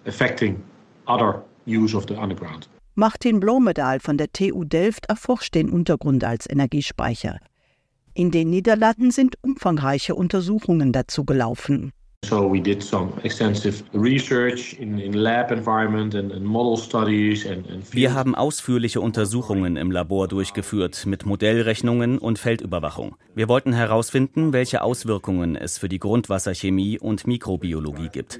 Martin 2.97 3.39
Blomedal 3.39 3.99
von 3.99 4.17
der 4.17 4.31
TU 4.31 4.63
Delft 4.63 5.07
erforscht 5.07 5.55
den 5.55 5.69
Untergrund 5.69 6.23
als 6.23 6.49
Energiespeicher. 6.49 7.39
In 8.13 8.31
den 8.31 8.49
Niederlanden 8.49 9.11
sind 9.11 9.35
umfangreiche 9.41 10.15
Untersuchungen 10.15 10.93
dazu 10.93 11.25
gelaufen. 11.25 11.91
So 12.25 12.51
we 12.51 12.59
did 12.59 12.81
some 12.81 13.13
extensive 13.23 13.83
research 13.93 14.73
in, 14.79 14.97
in 14.97 15.13
lab 15.13 15.51
environment 15.51 16.15
and, 16.15 16.31
and 16.31 16.43
model 16.43 16.75
studies 16.75 17.45
and, 17.45 17.69
and 17.69 17.93
Wir 17.93 18.15
haben 18.15 18.33
ausführliche 18.33 18.99
Untersuchungen 18.99 19.77
im 19.77 19.91
Labor 19.91 20.27
durchgeführt 20.27 21.05
mit 21.05 21.27
Modellrechnungen 21.27 22.17
und 22.17 22.39
Feldüberwachung. 22.39 23.15
Wir 23.35 23.47
wollten 23.47 23.73
herausfinden, 23.73 24.53
welche 24.53 24.81
Auswirkungen 24.81 25.55
es 25.55 25.77
für 25.77 25.87
die 25.87 25.99
Grundwasserchemie 25.99 26.97
und 26.97 27.27
Mikrobiologie 27.27 28.09
gibt. 28.11 28.39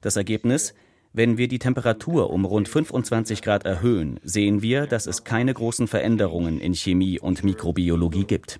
Das 0.00 0.16
Ergebnis? 0.16 0.74
Wenn 1.12 1.36
wir 1.36 1.48
die 1.48 1.58
Temperatur 1.58 2.30
um 2.30 2.46
rund 2.46 2.68
25 2.68 3.42
Grad 3.42 3.66
erhöhen, 3.66 4.18
sehen 4.22 4.62
wir, 4.62 4.86
dass 4.86 5.06
es 5.06 5.24
keine 5.24 5.52
großen 5.52 5.88
Veränderungen 5.88 6.58
in 6.58 6.74
Chemie 6.74 7.20
und 7.20 7.44
Mikrobiologie 7.44 8.24
gibt. 8.24 8.58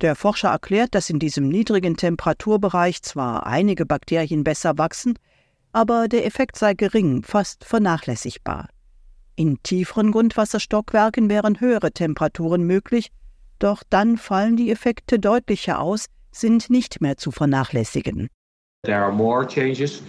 Der 0.00 0.14
Forscher 0.14 0.50
erklärt, 0.50 0.94
dass 0.94 1.10
in 1.10 1.18
diesem 1.18 1.48
niedrigen 1.48 1.96
Temperaturbereich 1.96 3.02
zwar 3.02 3.46
einige 3.46 3.84
Bakterien 3.84 4.44
besser 4.44 4.78
wachsen, 4.78 5.18
aber 5.72 6.06
der 6.06 6.24
Effekt 6.24 6.56
sei 6.56 6.74
gering, 6.74 7.24
fast 7.24 7.64
vernachlässigbar. 7.64 8.68
In 9.34 9.62
tieferen 9.62 10.12
Grundwasserstockwerken 10.12 11.28
wären 11.28 11.60
höhere 11.60 11.92
Temperaturen 11.92 12.62
möglich, 12.62 13.10
doch 13.58 13.82
dann 13.88 14.18
fallen 14.18 14.56
die 14.56 14.70
Effekte 14.70 15.18
deutlicher 15.18 15.80
aus, 15.80 16.06
sind 16.30 16.70
nicht 16.70 17.00
mehr 17.00 17.16
zu 17.16 17.32
vernachlässigen. 17.32 18.28
There 18.84 18.98
are 18.98 19.12
more 19.12 19.46
changes, 19.46 20.02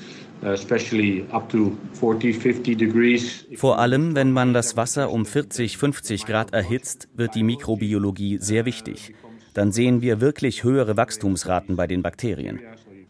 especially 0.43 1.25
up 1.31 1.49
to 1.49 1.75
40, 1.93 2.37
50 2.37 2.77
degrees. 2.77 3.47
Vor 3.55 3.79
allem, 3.79 4.13
wenn 4.13 4.31
man 4.31 4.53
das 4.53 4.77
Wasser 4.77 5.09
um 5.09 5.25
40, 5.25 5.77
50 5.77 6.27
Grad 6.27 6.53
erhitzt, 6.53 7.09
wird 7.15 7.33
die 7.33 7.43
Mikrobiologie 7.43 8.37
sehr 8.39 8.65
wichtig. 8.65 9.15
Dann 9.53 9.71
sehen 9.71 10.01
wir 10.01 10.21
wirklich 10.21 10.63
höhere 10.63 10.97
Wachstumsraten 10.97 11.75
bei 11.75 11.87
den 11.87 12.01
Bakterien. 12.01 12.59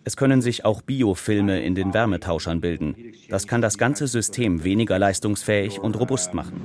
Es 0.03 0.15
können 0.15 0.41
sich 0.41 0.65
auch 0.65 0.81
Biofilme 0.81 1.61
in 1.61 1.75
den 1.75 1.93
Wärmetauschern 1.93 2.61
bilden. 2.61 2.95
Das 3.29 3.47
kann 3.47 3.61
das 3.61 3.77
ganze 3.77 4.07
System 4.07 4.63
weniger 4.63 4.97
leistungsfähig 4.97 5.79
und 5.79 5.99
robust 5.99 6.33
machen. 6.33 6.61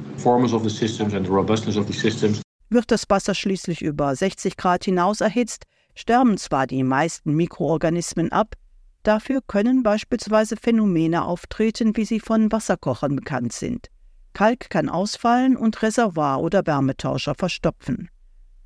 Wird 2.71 2.91
das 2.91 3.05
Wasser 3.09 3.35
schließlich 3.35 3.83
über 3.83 4.15
60 4.15 4.57
Grad 4.57 4.85
hinaus 4.85 5.21
erhitzt, 5.21 5.65
sterben 5.95 6.39
zwar 6.39 6.67
die 6.67 6.83
meisten 6.83 7.35
Mikroorganismen 7.35 8.33
ab, 8.33 8.55
dafür 9.03 9.41
können 9.47 9.83
beispielsweise 9.83 10.57
Phänomene 10.57 11.25
auftreten, 11.25 11.97
wie 11.97 12.05
sie 12.05 12.21
von 12.21 12.51
Wasserkochern 12.51 13.17
bekannt 13.17 13.53
sind. 13.53 13.89
Kalk 14.33 14.71
kann 14.71 14.89
ausfallen 14.89 15.57
und 15.57 15.83
Reservoir 15.83 16.41
oder 16.41 16.67
Wärmetauscher 16.67 17.35
verstopfen. 17.35 18.09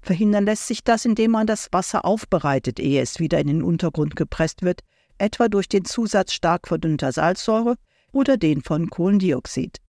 Verhindern 0.09 0.47
lässt 0.47 0.67
sich 0.67 0.83
das, 0.83 1.05
indem 1.05 1.33
man 1.33 1.47
das 1.47 1.69
Wasser 1.71 2.07
aufbereitet, 2.07 2.81
ehe 2.81 3.03
es 3.03 3.21
wieder 3.21 3.39
in 3.41 3.47
den 3.47 3.63
Untergrund 3.63 4.17
gepresst 4.17 4.63
wird, 4.63 4.81
etwa 5.19 5.49
durch 5.49 5.69
den 5.69 5.85
Zusatz 5.85 6.33
stark 6.33 6.67
verdünnter 6.67 7.13
Salzsäure 7.13 7.75
oder 8.11 8.39
den 8.39 8.63
von 8.63 8.89
Kohlendioxid. 8.89 9.83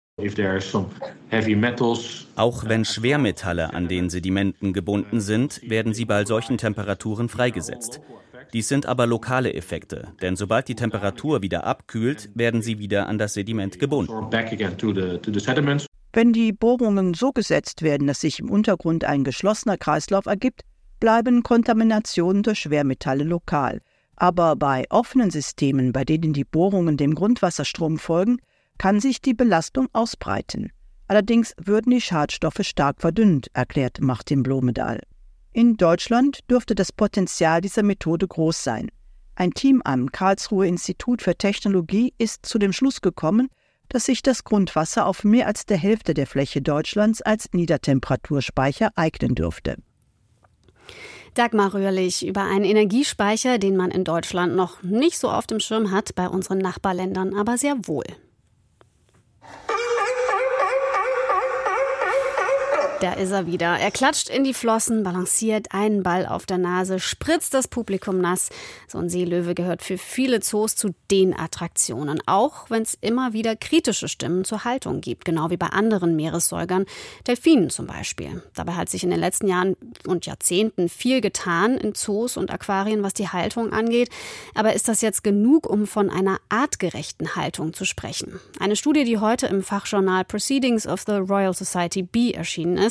Auch 2.34 2.64
wenn 2.64 2.84
Schwermetalle 2.84 3.72
an 3.72 3.87
den 3.87 4.10
Sedimenten 4.10 4.72
gebunden 4.72 5.20
sind, 5.20 5.60
werden 5.70 5.94
sie 5.94 6.04
bei 6.04 6.25
solchen 6.25 6.58
Temperaturen 6.58 7.28
freigesetzt. 7.28 8.00
Dies 8.52 8.66
sind 8.66 8.87
aber 8.87 9.06
lokale 9.06 9.54
Effekte, 9.54 10.14
denn 10.20 10.34
sobald 10.34 10.66
die 10.66 10.75
Temperatur 10.75 11.42
wieder 11.42 11.62
abkühlt, 11.62 12.30
werden 12.34 12.60
sie 12.60 12.80
wieder 12.80 13.06
an 13.06 13.18
das 13.18 13.34
Sediment 13.34 13.78
gebunden. 13.78 14.12
Wenn 16.12 16.32
die 16.32 16.52
Bohrungen 16.52 17.14
so 17.14 17.32
gesetzt 17.32 17.82
werden, 17.82 18.06
dass 18.06 18.20
sich 18.20 18.40
im 18.40 18.50
Untergrund 18.50 19.04
ein 19.04 19.24
geschlossener 19.24 19.76
Kreislauf 19.76 20.26
ergibt, 20.26 20.62
bleiben 21.00 21.42
Kontaminationen 21.42 22.42
durch 22.42 22.60
Schwermetalle 22.60 23.24
lokal. 23.24 23.80
Aber 24.16 24.56
bei 24.56 24.84
offenen 24.90 25.30
Systemen, 25.30 25.92
bei 25.92 26.04
denen 26.04 26.32
die 26.32 26.44
Bohrungen 26.44 26.96
dem 26.96 27.14
Grundwasserstrom 27.14 27.98
folgen, 27.98 28.38
kann 28.78 29.00
sich 29.00 29.20
die 29.20 29.34
Belastung 29.34 29.88
ausbreiten. 29.92 30.72
Allerdings 31.06 31.54
würden 31.56 31.90
die 31.90 32.00
Schadstoffe 32.00 32.60
stark 32.62 33.00
verdünnt, 33.00 33.48
erklärt 33.52 34.00
Martin 34.00 34.42
Blomedal. 34.42 35.00
In 35.52 35.76
Deutschland 35.76 36.40
dürfte 36.50 36.74
das 36.74 36.92
Potenzial 36.92 37.60
dieser 37.60 37.82
Methode 37.82 38.28
groß 38.28 38.62
sein. 38.62 38.90
Ein 39.34 39.52
Team 39.52 39.82
am 39.84 40.10
Karlsruher 40.10 40.66
Institut 40.66 41.22
für 41.22 41.36
Technologie 41.36 42.12
ist 42.18 42.44
zu 42.44 42.58
dem 42.58 42.72
Schluss 42.72 43.00
gekommen, 43.00 43.48
dass 43.88 44.04
sich 44.04 44.23
das 44.23 44.45
Grundwasser 44.45 45.07
auf 45.07 45.25
mehr 45.25 45.47
als 45.47 45.66
der 45.66 45.78
Hälfte 45.78 46.14
der 46.14 46.26
Fläche 46.26 46.62
Deutschlands 46.62 47.23
als 47.23 47.52
Niedertemperaturspeicher 47.52 48.90
eignen 48.97 49.35
dürfte. 49.35 49.76
Dagmar 51.35 51.75
Röhrlich 51.75 52.26
über 52.26 52.42
einen 52.42 52.64
Energiespeicher, 52.64 53.59
den 53.59 53.76
man 53.76 53.90
in 53.90 54.04
Deutschland 54.04 54.57
noch 54.57 54.83
nicht 54.83 55.18
so 55.18 55.30
auf 55.30 55.47
dem 55.47 55.61
Schirm 55.61 55.90
hat, 55.90 56.14
bei 56.14 56.28
unseren 56.28 56.59
Nachbarländern 56.59 57.35
aber 57.35 57.59
sehr 57.59 57.76
wohl. 57.87 58.04
Da 63.00 63.12
ist 63.12 63.31
er 63.31 63.47
wieder. 63.47 63.78
Er 63.78 63.93
klatscht 63.93 64.28
in 64.28 64.43
die 64.43 64.52
Flossen, 64.52 65.05
balanciert 65.05 65.69
einen 65.71 66.02
Ball 66.02 66.26
auf 66.26 66.47
der 66.47 66.59
Nase, 66.59 66.99
spritzt 66.99 67.55
das 67.55 67.69
Publikum 67.69 68.21
nass. 68.21 68.49
So 68.88 68.99
ein 68.99 69.09
Seelöwe 69.09 69.55
gehört 69.55 69.83
für 69.83 69.99
viele 69.99 70.40
Zoos 70.40 70.75
zu 70.75 70.93
den 71.09 71.38
Attraktionen, 71.38 72.21
auch 72.26 72.71
wenn 72.71 72.83
es 72.83 72.99
immer 73.00 73.33
wieder 73.33 73.55
kritische 73.55 74.09
Stimmen 74.09 74.45
zur 74.45 74.64
Haltung 74.64 75.00
gibt, 75.00 75.25
genau 75.25 75.50
wie 75.50 75.57
bei 75.57 75.69
anderen 75.69 76.17
Meeressäugern, 76.17 76.87
Delfinen 77.28 77.71
zum 77.71 77.87
Beispiel. 77.87 78.43
Dabei 78.57 78.73
hat 78.73 78.88
sich 78.88 79.05
in 79.05 79.11
den 79.11 79.21
letzten 79.21 79.47
Jahren 79.47 79.76
und 80.05 80.26
Jahrzehnten 80.26 80.88
viel 80.88 81.21
getan 81.21 81.76
in 81.76 81.95
Zoos 81.95 82.37
und 82.37 82.50
Aquarien, 82.50 83.05
was 83.05 83.14
die 83.14 83.28
Haltung 83.28 83.73
angeht. 83.73 84.11
Aber 84.57 84.73
ist 84.73 84.88
das 84.88 85.02
jetzt 85.02 85.23
genug, 85.23 85.71
um 85.71 85.87
von 85.87 86.11
einer 86.11 86.38
artgerechten 86.49 87.37
Haltung 87.37 87.75
zu 87.75 87.85
sprechen? 87.85 88.40
Eine 88.59 88.75
Studie, 88.75 89.05
die 89.05 89.19
heute 89.19 89.47
im 89.47 89.62
Fachjournal 89.62 90.25
Proceedings 90.25 90.85
of 90.85 91.05
the 91.07 91.12
Royal 91.12 91.55
Society 91.55 92.02
B 92.02 92.33
erschienen 92.33 92.76
ist, 92.76 92.88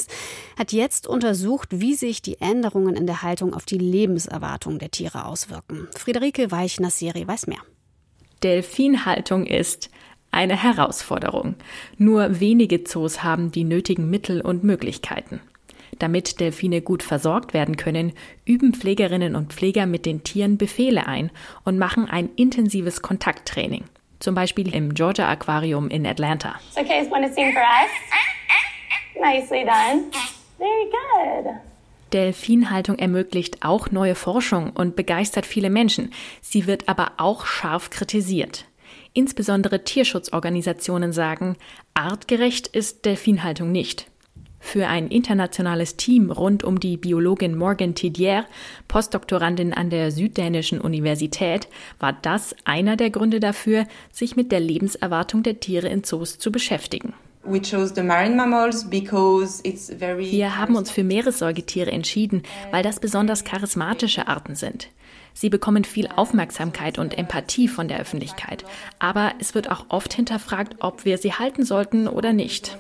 hat 0.60 0.72
jetzt 0.72 1.08
untersucht, 1.08 1.70
wie 1.72 1.96
sich 1.96 2.22
die 2.22 2.40
Änderungen 2.40 2.96
in 2.96 3.08
der 3.08 3.24
Haltung 3.24 3.56
auf 3.56 3.66
die 3.66 3.80
Lebenserwartung 3.80 4.78
der 4.78 4.92
Tiere 4.92 5.26
auswirken. 5.26 5.88
Friederike 5.98 6.52
Weich-Nasseri 6.52 7.28
weiß 7.28 7.48
mehr. 7.48 7.62
Delfinhaltung 8.44 9.48
ist 9.48 9.90
eine 10.30 10.62
Herausforderung. 10.62 11.56
Nur 11.98 12.40
wenige 12.40 12.84
Zoos 12.84 13.24
haben 13.24 13.52
die 13.52 13.64
nötigen 13.64 14.10
Mittel 14.10 14.42
und 14.42 14.64
Möglichkeiten. 14.64 15.42
Damit 16.00 16.40
Delfine 16.40 16.82
gut 16.82 17.02
versorgt 17.02 17.54
werden 17.54 17.78
können, 17.78 18.14
üben 18.46 18.74
Pflegerinnen 18.74 19.36
und 19.36 19.54
Pfleger 19.54 19.86
mit 19.86 20.06
den 20.06 20.24
Tieren 20.24 20.58
Befehle 20.58 21.08
ein 21.08 21.32
und 21.64 21.80
machen 21.80 22.08
ein 22.08 22.30
intensives 22.36 23.02
Kontakttraining. 23.02 23.86
Zum 24.20 24.36
Beispiel 24.36 24.74
im 24.74 24.94
Georgia 24.94 25.28
Aquarium 25.30 25.90
in 25.90 26.06
Atlanta. 26.06 26.56
So, 26.76 26.84
Case, 26.84 27.10
want 27.10 27.26
Nicely 29.22 29.66
done. 29.66 30.12
Very 30.58 30.90
good. 30.92 31.56
Delfinhaltung 32.14 32.98
ermöglicht 32.98 33.64
auch 33.64 33.92
neue 33.92 34.16
Forschung 34.16 34.72
und 34.72 34.96
begeistert 34.96 35.46
viele 35.46 35.70
Menschen. 35.70 36.12
Sie 36.42 36.68
wird 36.68 36.88
aber 36.88 37.14
auch 37.18 37.46
scharf 37.46 37.90
kritisiert. 37.90 38.66
Insbesondere 39.14 39.84
Tierschutzorganisationen 39.84 41.12
sagen, 41.12 41.58
artgerecht 41.94 42.68
ist 42.68 43.06
Delfinhaltung 43.06 43.72
nicht. 43.72 44.10
Für 44.60 44.88
ein 44.88 45.08
internationales 45.08 45.98
Team 45.98 46.32
rund 46.32 46.64
um 46.64 46.80
die 46.80 46.98
Biologin 46.98 47.56
Morgan 47.56 47.96
Tidier, 47.96 48.46
Postdoktorandin 48.88 49.74
an 49.74 49.90
der 49.90 50.12
Süddänischen 50.12 50.82
Universität, 50.82 51.68
war 52.00 52.14
das 52.14 52.56
einer 52.66 52.98
der 52.98 53.10
Gründe 53.10 53.40
dafür, 53.40 53.86
sich 54.12 54.36
mit 54.36 54.52
der 54.52 54.60
Lebenserwartung 54.60 55.44
der 55.44 55.60
Tiere 55.60 55.88
in 55.88 56.04
Zoos 56.04 56.38
zu 56.38 56.52
beschäftigen. 56.52 57.14
Wir 60.32 60.58
haben 60.58 60.76
uns 60.76 60.92
für 60.92 61.04
Meeressäugetiere 61.04 61.92
entschieden, 61.92 62.44
weil 62.72 62.84
das 62.84 63.00
besonders 63.00 63.44
charismatische 63.44 64.28
Arten 64.28 64.56
sind. 64.56 64.90
Sie 65.34 65.50
bekommen 65.50 65.84
viel 65.84 66.08
Aufmerksamkeit 66.08 66.98
und 66.98 67.18
Empathie 67.18 67.68
von 67.68 67.88
der 67.88 68.00
Öffentlichkeit. 68.00 68.66
Aber 68.98 69.34
es 69.40 69.54
wird 69.54 69.70
auch 69.70 69.86
oft 69.90 70.14
hinterfragt, 70.14 70.78
ob 70.80 71.06
wir 71.06 71.18
sie 71.20 71.34
halten 71.34 71.64
sollten 71.64 72.08
oder 72.08 72.34
nicht. 72.34 72.78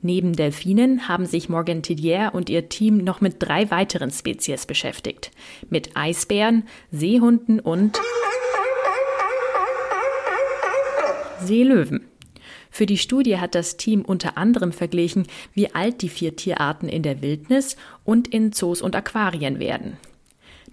Neben 0.00 0.34
Delfinen 0.34 1.08
haben 1.08 1.26
sich 1.26 1.48
Morgan 1.48 1.82
Tidier 1.82 2.30
und 2.32 2.48
ihr 2.48 2.68
Team 2.68 2.98
noch 2.98 3.20
mit 3.20 3.42
drei 3.42 3.68
weiteren 3.72 4.12
Spezies 4.12 4.64
beschäftigt. 4.64 5.32
Mit 5.70 5.96
Eisbären, 5.96 6.68
Seehunden 6.92 7.58
und 7.58 7.98
Seelöwen. 11.40 12.06
Für 12.70 12.86
die 12.86 12.98
Studie 12.98 13.38
hat 13.38 13.54
das 13.54 13.76
Team 13.76 14.02
unter 14.02 14.36
anderem 14.36 14.72
verglichen, 14.72 15.26
wie 15.54 15.74
alt 15.74 16.02
die 16.02 16.08
vier 16.08 16.36
Tierarten 16.36 16.88
in 16.88 17.02
der 17.02 17.22
Wildnis 17.22 17.76
und 18.04 18.28
in 18.28 18.52
Zoos 18.52 18.82
und 18.82 18.94
Aquarien 18.94 19.58
werden. 19.58 19.96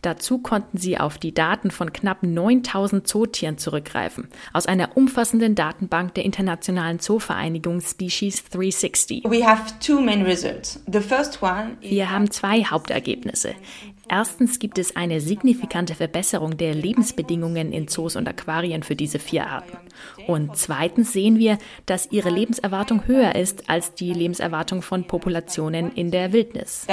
Dazu 0.06 0.38
konnten 0.38 0.78
sie 0.78 1.00
auf 1.00 1.18
die 1.18 1.34
Daten 1.34 1.72
von 1.72 1.92
knapp 1.92 2.22
9000 2.22 3.08
Zootieren 3.08 3.58
zurückgreifen, 3.58 4.28
aus 4.54 4.68
einer 4.68 4.96
umfassenden 4.96 5.56
Datenbank 5.56 6.14
der 6.14 6.26
internationalen 6.26 7.00
Zoovereinigung 7.00 7.82
Species 7.82 8.44
360. 8.50 9.24
Wir 11.82 12.12
haben 12.12 12.30
zwei 12.30 12.64
Hauptergebnisse. 12.66 13.56
Erstens 14.08 14.60
gibt 14.60 14.78
es 14.78 14.96
eine 14.96 15.20
signifikante 15.20 15.96
Verbesserung 15.96 16.58
der 16.58 16.74
Lebensbedingungen 16.74 17.72
in 17.72 17.88
Zoos 17.88 18.16
und 18.16 18.28
Aquarien 18.28 18.84
für 18.84 18.96
diese 18.96 19.20
vier 19.20 19.48
Arten. 19.48 19.78
Und 20.28 20.56
zweitens 20.58 21.14
sehen 21.14 21.40
wir, 21.40 21.58
dass 21.86 22.12
ihre 22.12 22.30
Lebenserwartung 22.30 23.08
höher 23.08 23.36
ist 23.36 23.70
als 23.70 23.94
die 23.94 24.14
Lebenserwartung 24.14 24.82
von 24.82 25.06
Populationen 25.06 25.92
in 25.94 26.12
der 26.12 26.34
Wildnis. 26.34 26.86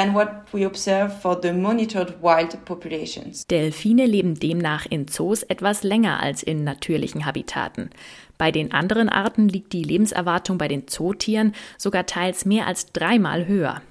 Delfine 3.47 4.07
leben 4.07 4.35
demnach 4.39 4.87
in 4.87 5.09
Zoos 5.09 5.43
etwas 5.43 5.83
länger 5.83 6.21
als 6.21 6.43
in 6.43 6.65
natürlichen 6.65 7.27
Habitaten. 7.27 7.91
Bei 8.39 8.51
den 8.51 8.73
anderen 8.73 9.09
Arten 9.09 9.49
liegt 9.49 9.73
die 9.73 9.85
Lebenserwartung 9.85 10.59
bei 10.59 10.69
den 10.69 10.89
Zootieren 10.89 11.55
sogar 11.79 12.07
teils 12.07 12.45
mehr 12.45 12.67
als 12.67 12.87
dreimal 12.87 13.47
höher. 13.47 13.83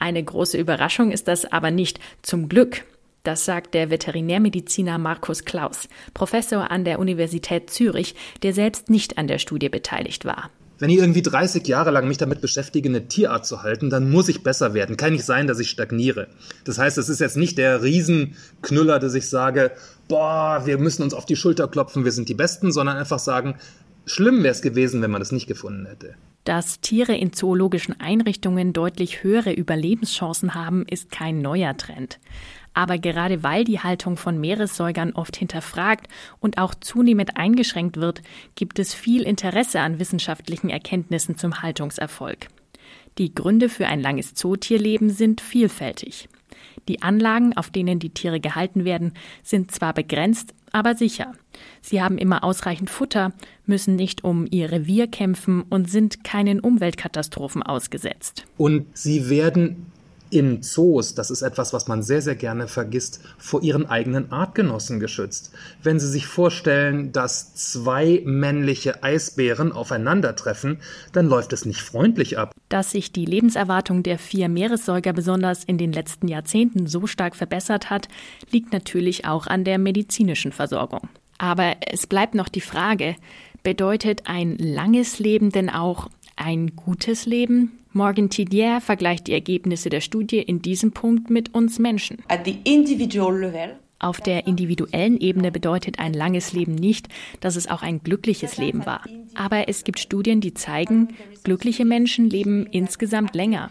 Eine 0.00 0.24
große 0.24 0.56
Überraschung 0.56 1.12
ist 1.12 1.28
das 1.28 1.44
aber 1.44 1.70
nicht, 1.70 2.00
zum 2.22 2.48
Glück. 2.48 2.84
Das 3.22 3.44
sagt 3.44 3.74
der 3.74 3.90
Veterinärmediziner 3.90 4.96
Markus 4.96 5.44
Klaus, 5.44 5.88
Professor 6.14 6.70
an 6.70 6.86
der 6.86 6.98
Universität 6.98 7.68
Zürich, 7.68 8.14
der 8.42 8.54
selbst 8.54 8.88
nicht 8.88 9.18
an 9.18 9.28
der 9.28 9.38
Studie 9.38 9.68
beteiligt 9.68 10.24
war. 10.24 10.50
Wenn 10.78 10.88
ich 10.88 10.96
irgendwie 10.96 11.20
30 11.20 11.68
Jahre 11.68 11.90
lang 11.90 12.08
mich 12.08 12.16
damit 12.16 12.40
beschäftige, 12.40 12.88
eine 12.88 13.08
Tierart 13.08 13.44
zu 13.44 13.62
halten, 13.62 13.90
dann 13.90 14.10
muss 14.10 14.30
ich 14.30 14.42
besser 14.42 14.72
werden. 14.72 14.96
Kann 14.96 15.12
nicht 15.12 15.26
sein, 15.26 15.46
dass 15.46 15.60
ich 15.60 15.68
stagniere. 15.68 16.28
Das 16.64 16.78
heißt, 16.78 16.96
es 16.96 17.10
ist 17.10 17.20
jetzt 17.20 17.36
nicht 17.36 17.58
der 17.58 17.82
Riesenknüller, 17.82 19.00
dass 19.00 19.12
ich 19.12 19.28
sage, 19.28 19.72
boah, 20.08 20.62
wir 20.64 20.78
müssen 20.78 21.02
uns 21.02 21.12
auf 21.12 21.26
die 21.26 21.36
Schulter 21.36 21.68
klopfen, 21.68 22.06
wir 22.06 22.12
sind 22.12 22.30
die 22.30 22.34
Besten, 22.34 22.72
sondern 22.72 22.96
einfach 22.96 23.18
sagen, 23.18 23.56
schlimm 24.06 24.42
wäre 24.42 24.52
es 24.52 24.62
gewesen, 24.62 25.02
wenn 25.02 25.10
man 25.10 25.20
das 25.20 25.32
nicht 25.32 25.46
gefunden 25.46 25.84
hätte. 25.84 26.14
Dass 26.44 26.80
Tiere 26.80 27.14
in 27.14 27.32
zoologischen 27.32 28.00
Einrichtungen 28.00 28.72
deutlich 28.72 29.22
höhere 29.22 29.52
Überlebenschancen 29.52 30.54
haben, 30.54 30.86
ist 30.86 31.10
kein 31.10 31.42
neuer 31.42 31.76
Trend. 31.76 32.18
Aber 32.72 32.98
gerade 32.98 33.42
weil 33.42 33.64
die 33.64 33.80
Haltung 33.80 34.16
von 34.16 34.40
Meeressäugern 34.40 35.12
oft 35.12 35.36
hinterfragt 35.36 36.08
und 36.38 36.58
auch 36.58 36.74
zunehmend 36.74 37.36
eingeschränkt 37.36 37.96
wird, 37.96 38.22
gibt 38.54 38.78
es 38.78 38.94
viel 38.94 39.22
Interesse 39.22 39.80
an 39.80 39.98
wissenschaftlichen 39.98 40.70
Erkenntnissen 40.70 41.36
zum 41.36 41.62
Haltungserfolg. 41.62 42.48
Die 43.18 43.34
Gründe 43.34 43.68
für 43.68 43.86
ein 43.86 44.00
langes 44.00 44.34
Zootierleben 44.34 45.10
sind 45.10 45.40
vielfältig. 45.40 46.28
Die 46.88 47.02
Anlagen, 47.02 47.56
auf 47.56 47.70
denen 47.70 47.98
die 47.98 48.10
Tiere 48.10 48.40
gehalten 48.40 48.84
werden, 48.84 49.12
sind 49.42 49.72
zwar 49.72 49.92
begrenzt, 49.92 50.54
aber 50.72 50.94
sicher. 50.94 51.32
Sie 51.80 52.02
haben 52.02 52.18
immer 52.18 52.44
ausreichend 52.44 52.90
Futter, 52.90 53.32
müssen 53.66 53.96
nicht 53.96 54.24
um 54.24 54.46
ihr 54.50 54.70
Revier 54.70 55.06
kämpfen 55.06 55.62
und 55.62 55.90
sind 55.90 56.24
keinen 56.24 56.60
Umweltkatastrophen 56.60 57.62
ausgesetzt. 57.62 58.44
Und 58.56 58.86
sie 58.96 59.28
werden 59.30 59.86
in 60.30 60.62
Zoos, 60.62 61.14
das 61.14 61.30
ist 61.30 61.42
etwas, 61.42 61.72
was 61.72 61.88
man 61.88 62.02
sehr, 62.02 62.22
sehr 62.22 62.36
gerne 62.36 62.68
vergisst, 62.68 63.20
vor 63.38 63.62
ihren 63.62 63.86
eigenen 63.86 64.32
Artgenossen 64.32 65.00
geschützt. 65.00 65.52
Wenn 65.82 65.98
Sie 65.98 66.08
sich 66.08 66.26
vorstellen, 66.26 67.12
dass 67.12 67.54
zwei 67.54 68.22
männliche 68.24 69.02
Eisbären 69.02 69.72
aufeinandertreffen, 69.72 70.78
dann 71.12 71.26
läuft 71.26 71.52
es 71.52 71.64
nicht 71.64 71.80
freundlich 71.80 72.38
ab. 72.38 72.52
Dass 72.68 72.92
sich 72.92 73.12
die 73.12 73.24
Lebenserwartung 73.24 74.02
der 74.02 74.18
vier 74.18 74.48
Meeressäuger 74.48 75.12
besonders 75.12 75.64
in 75.64 75.78
den 75.78 75.92
letzten 75.92 76.28
Jahrzehnten 76.28 76.86
so 76.86 77.06
stark 77.06 77.34
verbessert 77.34 77.90
hat, 77.90 78.08
liegt 78.50 78.72
natürlich 78.72 79.24
auch 79.24 79.46
an 79.46 79.64
der 79.64 79.78
medizinischen 79.78 80.52
Versorgung. 80.52 81.08
Aber 81.38 81.76
es 81.90 82.06
bleibt 82.06 82.34
noch 82.34 82.48
die 82.48 82.60
Frage, 82.60 83.16
bedeutet 83.62 84.22
ein 84.26 84.56
langes 84.58 85.18
Leben 85.18 85.50
denn 85.50 85.70
auch 85.70 86.08
ein 86.40 86.74
gutes 86.74 87.26
Leben? 87.26 87.78
Morgan 87.92 88.30
Tidier 88.30 88.80
vergleicht 88.80 89.26
die 89.26 89.32
Ergebnisse 89.32 89.90
der 89.90 90.00
Studie 90.00 90.38
in 90.38 90.62
diesem 90.62 90.92
Punkt 90.92 91.28
mit 91.28 91.54
uns 91.54 91.78
Menschen. 91.78 92.18
Auf 93.98 94.20
der 94.20 94.46
individuellen 94.46 95.20
Ebene 95.20 95.52
bedeutet 95.52 95.98
ein 95.98 96.14
langes 96.14 96.52
Leben 96.52 96.74
nicht, 96.74 97.08
dass 97.40 97.56
es 97.56 97.68
auch 97.68 97.82
ein 97.82 98.02
glückliches 98.02 98.56
Leben 98.56 98.86
war. 98.86 99.04
Aber 99.34 99.68
es 99.68 99.84
gibt 99.84 99.98
Studien, 100.00 100.40
die 100.40 100.54
zeigen, 100.54 101.08
glückliche 101.44 101.84
Menschen 101.84 102.30
leben 102.30 102.66
insgesamt 102.66 103.34
länger. 103.34 103.70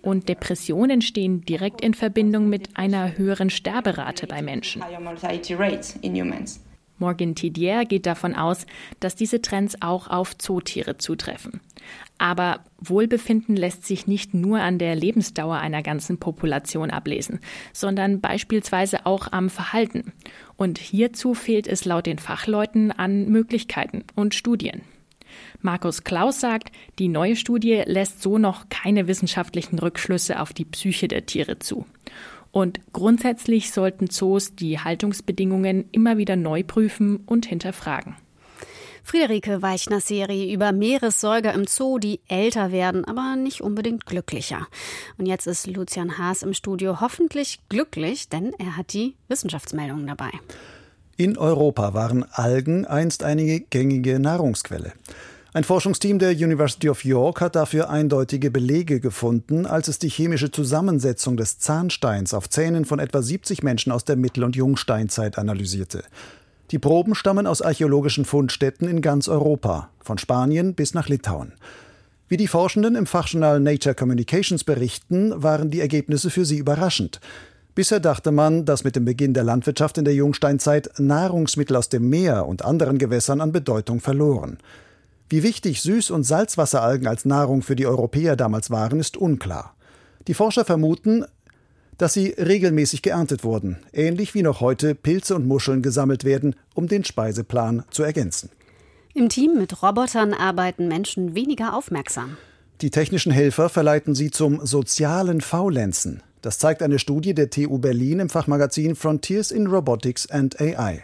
Und 0.00 0.28
Depressionen 0.28 1.00
stehen 1.00 1.40
direkt 1.40 1.80
in 1.80 1.94
Verbindung 1.94 2.48
mit 2.48 2.76
einer 2.76 3.16
höheren 3.16 3.50
Sterberate 3.50 4.26
bei 4.26 4.42
Menschen. 4.42 4.82
Morgan 7.04 7.34
Tidier 7.34 7.84
geht 7.84 8.06
davon 8.06 8.34
aus, 8.34 8.64
dass 8.98 9.14
diese 9.14 9.42
Trends 9.42 9.76
auch 9.82 10.08
auf 10.08 10.38
Zootiere 10.38 10.96
zutreffen. 10.96 11.60
Aber 12.16 12.60
Wohlbefinden 12.78 13.56
lässt 13.56 13.84
sich 13.84 14.06
nicht 14.06 14.32
nur 14.32 14.60
an 14.60 14.78
der 14.78 14.94
Lebensdauer 14.94 15.58
einer 15.58 15.82
ganzen 15.82 16.16
Population 16.16 16.90
ablesen, 16.90 17.40
sondern 17.74 18.22
beispielsweise 18.22 19.04
auch 19.04 19.30
am 19.32 19.50
Verhalten. 19.50 20.14
Und 20.56 20.78
hierzu 20.78 21.34
fehlt 21.34 21.66
es 21.66 21.84
laut 21.84 22.06
den 22.06 22.18
Fachleuten 22.18 22.90
an 22.90 23.28
Möglichkeiten 23.28 24.04
und 24.14 24.34
Studien. 24.34 24.80
Markus 25.60 26.04
Klaus 26.04 26.40
sagt, 26.40 26.72
die 26.98 27.08
neue 27.08 27.36
Studie 27.36 27.82
lässt 27.84 28.22
so 28.22 28.38
noch 28.38 28.70
keine 28.70 29.08
wissenschaftlichen 29.08 29.78
Rückschlüsse 29.78 30.40
auf 30.40 30.54
die 30.54 30.64
Psyche 30.64 31.06
der 31.06 31.26
Tiere 31.26 31.58
zu. 31.58 31.84
Und 32.54 32.78
grundsätzlich 32.92 33.72
sollten 33.72 34.10
Zoos 34.10 34.54
die 34.54 34.78
Haltungsbedingungen 34.78 35.86
immer 35.90 36.18
wieder 36.18 36.36
neu 36.36 36.62
prüfen 36.62 37.16
und 37.26 37.46
hinterfragen. 37.46 38.14
Friederike 39.02 39.60
Weichners 39.60 40.06
Serie 40.06 40.54
über 40.54 40.70
Meeressäuger 40.70 41.52
im 41.52 41.66
Zoo, 41.66 41.98
die 41.98 42.20
älter 42.28 42.70
werden, 42.70 43.04
aber 43.06 43.34
nicht 43.34 43.60
unbedingt 43.60 44.06
glücklicher. 44.06 44.68
Und 45.18 45.26
jetzt 45.26 45.48
ist 45.48 45.66
Lucian 45.66 46.16
Haas 46.16 46.44
im 46.44 46.54
Studio 46.54 47.00
hoffentlich 47.00 47.58
glücklich, 47.68 48.28
denn 48.28 48.52
er 48.56 48.76
hat 48.76 48.92
die 48.92 49.16
Wissenschaftsmeldungen 49.26 50.06
dabei. 50.06 50.30
In 51.16 51.36
Europa 51.36 51.92
waren 51.92 52.24
Algen 52.30 52.86
einst 52.86 53.24
eine 53.24 53.58
gängige 53.58 54.20
Nahrungsquelle. 54.20 54.92
Ein 55.56 55.62
Forschungsteam 55.62 56.18
der 56.18 56.32
University 56.32 56.88
of 56.88 57.04
York 57.04 57.40
hat 57.40 57.54
dafür 57.54 57.88
eindeutige 57.88 58.50
Belege 58.50 58.98
gefunden, 58.98 59.66
als 59.66 59.86
es 59.86 60.00
die 60.00 60.08
chemische 60.08 60.50
Zusammensetzung 60.50 61.36
des 61.36 61.60
Zahnsteins 61.60 62.34
auf 62.34 62.50
Zähnen 62.50 62.84
von 62.84 62.98
etwa 62.98 63.22
70 63.22 63.62
Menschen 63.62 63.92
aus 63.92 64.04
der 64.04 64.16
Mittel- 64.16 64.42
und 64.42 64.56
Jungsteinzeit 64.56 65.38
analysierte. 65.38 66.02
Die 66.72 66.80
Proben 66.80 67.14
stammen 67.14 67.46
aus 67.46 67.62
archäologischen 67.62 68.24
Fundstätten 68.24 68.88
in 68.88 69.00
ganz 69.00 69.28
Europa, 69.28 69.90
von 70.00 70.18
Spanien 70.18 70.74
bis 70.74 70.92
nach 70.92 71.08
Litauen. 71.08 71.52
Wie 72.26 72.36
die 72.36 72.48
Forschenden 72.48 72.96
im 72.96 73.06
Fachjournal 73.06 73.60
Nature 73.60 73.94
Communications 73.94 74.64
berichten, 74.64 75.40
waren 75.40 75.70
die 75.70 75.80
Ergebnisse 75.80 76.30
für 76.30 76.44
sie 76.44 76.58
überraschend. 76.58 77.20
Bisher 77.76 78.00
dachte 78.00 78.32
man, 78.32 78.64
dass 78.64 78.82
mit 78.82 78.96
dem 78.96 79.04
Beginn 79.04 79.34
der 79.34 79.44
Landwirtschaft 79.44 79.98
in 79.98 80.04
der 80.04 80.14
Jungsteinzeit 80.14 80.90
Nahrungsmittel 80.98 81.76
aus 81.76 81.90
dem 81.90 82.08
Meer 82.08 82.48
und 82.48 82.64
anderen 82.64 82.98
Gewässern 82.98 83.40
an 83.40 83.52
Bedeutung 83.52 84.00
verloren. 84.00 84.58
Wie 85.34 85.42
wichtig 85.42 85.78
Süß- 85.78 86.12
und 86.12 86.22
Salzwasseralgen 86.22 87.08
als 87.08 87.24
Nahrung 87.24 87.62
für 87.62 87.74
die 87.74 87.88
Europäer 87.88 88.36
damals 88.36 88.70
waren, 88.70 89.00
ist 89.00 89.16
unklar. 89.16 89.74
Die 90.28 90.34
Forscher 90.34 90.64
vermuten, 90.64 91.24
dass 91.98 92.12
sie 92.12 92.28
regelmäßig 92.28 93.02
geerntet 93.02 93.42
wurden, 93.42 93.78
ähnlich 93.92 94.34
wie 94.34 94.42
noch 94.42 94.60
heute 94.60 94.94
Pilze 94.94 95.34
und 95.34 95.48
Muscheln 95.48 95.82
gesammelt 95.82 96.22
werden, 96.22 96.54
um 96.74 96.86
den 96.86 97.02
Speiseplan 97.02 97.82
zu 97.90 98.04
ergänzen. 98.04 98.48
Im 99.12 99.28
Team 99.28 99.58
mit 99.58 99.82
Robotern 99.82 100.34
arbeiten 100.34 100.86
Menschen 100.86 101.34
weniger 101.34 101.76
aufmerksam. 101.76 102.36
Die 102.80 102.90
technischen 102.90 103.32
Helfer 103.32 103.68
verleiten 103.68 104.14
sie 104.14 104.30
zum 104.30 104.64
sozialen 104.64 105.40
Faulenzen. 105.40 106.22
Das 106.42 106.60
zeigt 106.60 106.80
eine 106.80 107.00
Studie 107.00 107.34
der 107.34 107.50
TU 107.50 107.78
Berlin 107.78 108.20
im 108.20 108.28
Fachmagazin 108.28 108.94
Frontiers 108.94 109.50
in 109.50 109.66
Robotics 109.66 110.30
and 110.30 110.60
AI. 110.60 111.02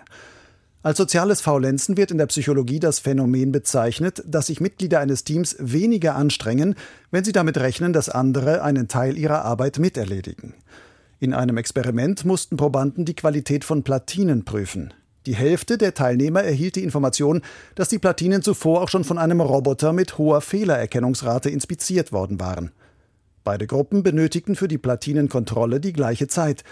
Als 0.82 0.96
soziales 0.96 1.42
Faulenzen 1.42 1.98
wird 1.98 2.10
in 2.10 2.16
der 2.16 2.26
Psychologie 2.26 2.80
das 2.80 3.00
Phänomen 3.00 3.52
bezeichnet, 3.52 4.22
dass 4.26 4.46
sich 4.46 4.62
Mitglieder 4.62 5.00
eines 5.00 5.24
Teams 5.24 5.56
weniger 5.58 6.16
anstrengen, 6.16 6.74
wenn 7.10 7.22
sie 7.22 7.32
damit 7.32 7.58
rechnen, 7.58 7.92
dass 7.92 8.08
andere 8.08 8.62
einen 8.62 8.88
Teil 8.88 9.18
ihrer 9.18 9.44
Arbeit 9.44 9.78
miterledigen. 9.78 10.54
In 11.18 11.34
einem 11.34 11.58
Experiment 11.58 12.24
mussten 12.24 12.56
Probanden 12.56 13.04
die 13.04 13.14
Qualität 13.14 13.64
von 13.66 13.82
Platinen 13.82 14.46
prüfen. 14.46 14.94
Die 15.26 15.34
Hälfte 15.34 15.76
der 15.76 15.92
Teilnehmer 15.92 16.42
erhielt 16.42 16.76
die 16.76 16.82
Information, 16.82 17.42
dass 17.74 17.88
die 17.88 17.98
Platinen 17.98 18.40
zuvor 18.40 18.80
auch 18.80 18.88
schon 18.88 19.04
von 19.04 19.18
einem 19.18 19.42
Roboter 19.42 19.92
mit 19.92 20.16
hoher 20.16 20.40
Fehlererkennungsrate 20.40 21.50
inspiziert 21.50 22.10
worden 22.10 22.40
waren. 22.40 22.70
Beide 23.44 23.66
Gruppen 23.66 24.02
benötigten 24.02 24.56
für 24.56 24.68
die 24.68 24.78
Platinenkontrolle 24.78 25.78
die 25.78 25.92
gleiche 25.92 26.26
Zeit. 26.26 26.64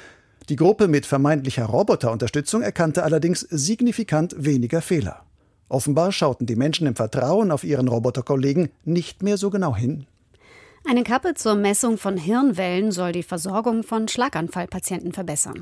Die 0.49 0.57
Gruppe 0.57 0.89
mit 0.89 1.05
vermeintlicher 1.05 1.67
Roboterunterstützung 1.67 2.63
erkannte 2.63 3.03
allerdings 3.05 3.41
signifikant 3.41 4.35
weniger 4.39 4.81
Fehler. 4.81 5.25
Offenbar 5.69 6.11
schauten 6.11 6.47
die 6.47 6.57
Menschen 6.57 6.87
im 6.87 6.97
Vertrauen 6.97 7.51
auf 7.51 7.65
ihren 7.65 7.89
Roboterkollegen 7.89 8.71
nicht 8.85 9.23
mehr 9.23 9.37
so 9.37 9.51
genau 9.51 9.77
hin. 9.77 10.07
Eine 10.89 11.05
Kappe 11.05 11.35
zur 11.35 11.55
Messung 11.55 11.99
von 11.99 12.17
Hirnwellen 12.17 12.93
soll 12.93 13.13
die 13.13 13.23
Versorgung 13.23 13.83
von 13.83 14.09
Schlaganfallpatienten 14.09 15.13
verbessern. 15.13 15.61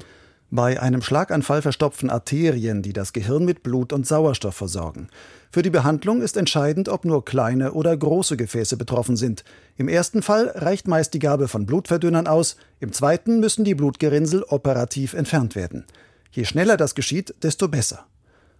Bei 0.50 0.80
einem 0.80 1.02
Schlaganfall 1.02 1.60
verstopfen 1.60 2.08
Arterien, 2.08 2.80
die 2.80 2.92
das 2.92 3.12
Gehirn 3.12 3.44
mit 3.44 3.64
Blut 3.64 3.92
und 3.92 4.06
Sauerstoff 4.06 4.54
versorgen. 4.54 5.08
Für 5.50 5.62
die 5.62 5.70
Behandlung 5.70 6.22
ist 6.22 6.36
entscheidend, 6.36 6.88
ob 6.88 7.04
nur 7.04 7.24
kleine 7.24 7.72
oder 7.72 7.96
große 7.96 8.36
Gefäße 8.36 8.76
betroffen 8.76 9.16
sind. 9.16 9.42
Im 9.76 9.88
ersten 9.88 10.22
Fall 10.22 10.52
reicht 10.54 10.86
meist 10.86 11.14
die 11.14 11.18
Gabe 11.18 11.48
von 11.48 11.66
Blutverdünnern 11.66 12.28
aus, 12.28 12.56
im 12.78 12.92
zweiten 12.92 13.40
müssen 13.40 13.64
die 13.64 13.74
Blutgerinnsel 13.74 14.44
operativ 14.44 15.14
entfernt 15.14 15.56
werden. 15.56 15.84
Je 16.30 16.44
schneller 16.44 16.76
das 16.76 16.94
geschieht, 16.94 17.34
desto 17.42 17.66
besser. 17.66 18.06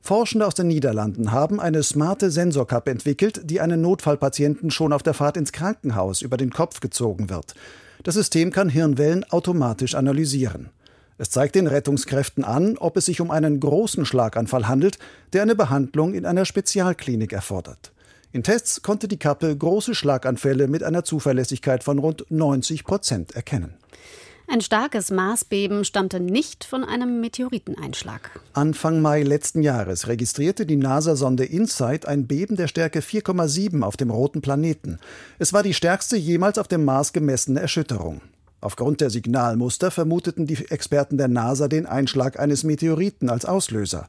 Forschende 0.00 0.46
aus 0.46 0.54
den 0.54 0.68
Niederlanden 0.68 1.30
haben 1.30 1.60
eine 1.60 1.82
smarte 1.82 2.32
Sensorkappe 2.32 2.90
entwickelt, 2.90 3.42
die 3.44 3.60
einen 3.60 3.80
Notfallpatienten 3.80 4.70
schon 4.70 4.92
auf 4.92 5.02
der 5.02 5.14
Fahrt 5.14 5.36
ins 5.36 5.52
Krankenhaus 5.52 6.22
über 6.22 6.36
den 6.36 6.50
Kopf 6.50 6.80
gezogen 6.80 7.30
wird. 7.30 7.54
Das 8.02 8.14
System 8.14 8.50
kann 8.50 8.68
Hirnwellen 8.68 9.24
automatisch 9.24 9.94
analysieren. 9.94 10.70
Es 11.18 11.30
zeigt 11.30 11.54
den 11.54 11.66
Rettungskräften 11.66 12.44
an, 12.44 12.76
ob 12.78 12.96
es 12.96 13.06
sich 13.06 13.20
um 13.20 13.30
einen 13.30 13.58
großen 13.58 14.04
Schlaganfall 14.04 14.68
handelt, 14.68 14.98
der 15.32 15.42
eine 15.42 15.54
Behandlung 15.54 16.14
in 16.14 16.26
einer 16.26 16.44
Spezialklinik 16.44 17.32
erfordert. 17.32 17.92
In 18.32 18.42
Tests 18.42 18.82
konnte 18.82 19.08
die 19.08 19.18
Kappe 19.18 19.56
große 19.56 19.94
Schlaganfälle 19.94 20.68
mit 20.68 20.82
einer 20.82 21.04
Zuverlässigkeit 21.04 21.82
von 21.82 21.98
rund 21.98 22.26
90 22.28 22.84
Prozent 22.84 23.34
erkennen. 23.34 23.74
Ein 24.48 24.60
starkes 24.60 25.10
Marsbeben 25.10 25.84
stammte 25.84 26.20
nicht 26.20 26.64
von 26.64 26.84
einem 26.84 27.20
Meteoriteneinschlag. 27.20 28.38
Anfang 28.52 29.00
Mai 29.00 29.22
letzten 29.22 29.60
Jahres 29.60 30.06
registrierte 30.06 30.66
die 30.66 30.76
NASA-Sonde 30.76 31.44
InSight 31.44 32.06
ein 32.06 32.28
Beben 32.28 32.56
der 32.56 32.68
Stärke 32.68 33.00
4,7 33.00 33.82
auf 33.82 33.96
dem 33.96 34.10
roten 34.10 34.42
Planeten. 34.42 34.98
Es 35.40 35.52
war 35.52 35.64
die 35.64 35.74
stärkste 35.74 36.16
jemals 36.16 36.58
auf 36.58 36.68
dem 36.68 36.84
Mars 36.84 37.12
gemessene 37.12 37.60
Erschütterung. 37.60 38.20
Aufgrund 38.60 39.00
der 39.00 39.10
Signalmuster 39.10 39.90
vermuteten 39.90 40.46
die 40.46 40.64
Experten 40.70 41.18
der 41.18 41.28
NASA 41.28 41.68
den 41.68 41.86
Einschlag 41.86 42.38
eines 42.38 42.64
Meteoriten 42.64 43.28
als 43.28 43.44
Auslöser. 43.44 44.08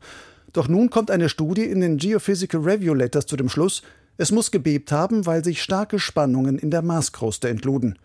Doch 0.54 0.68
nun 0.68 0.90
kommt 0.90 1.12
eine 1.12 1.30
Studie 1.30 1.66
in 1.66 1.82
den 1.82 1.98
Geophysical 1.98 2.62
Review 2.62 2.94
Letters 2.94 3.26
zu 3.26 3.36
dem 3.36 3.50
Schluss, 3.50 3.82
es 4.18 4.32
muss 4.32 4.50
gebebt 4.50 4.92
haben, 4.92 5.28
weil 5.28 5.44
sich 5.44 5.62
starke 5.62 6.00
Spannungen 6.00 6.58
in 6.58 6.72
der 6.72 6.82
Marskruste 6.82 7.50
entluden. 7.50 8.00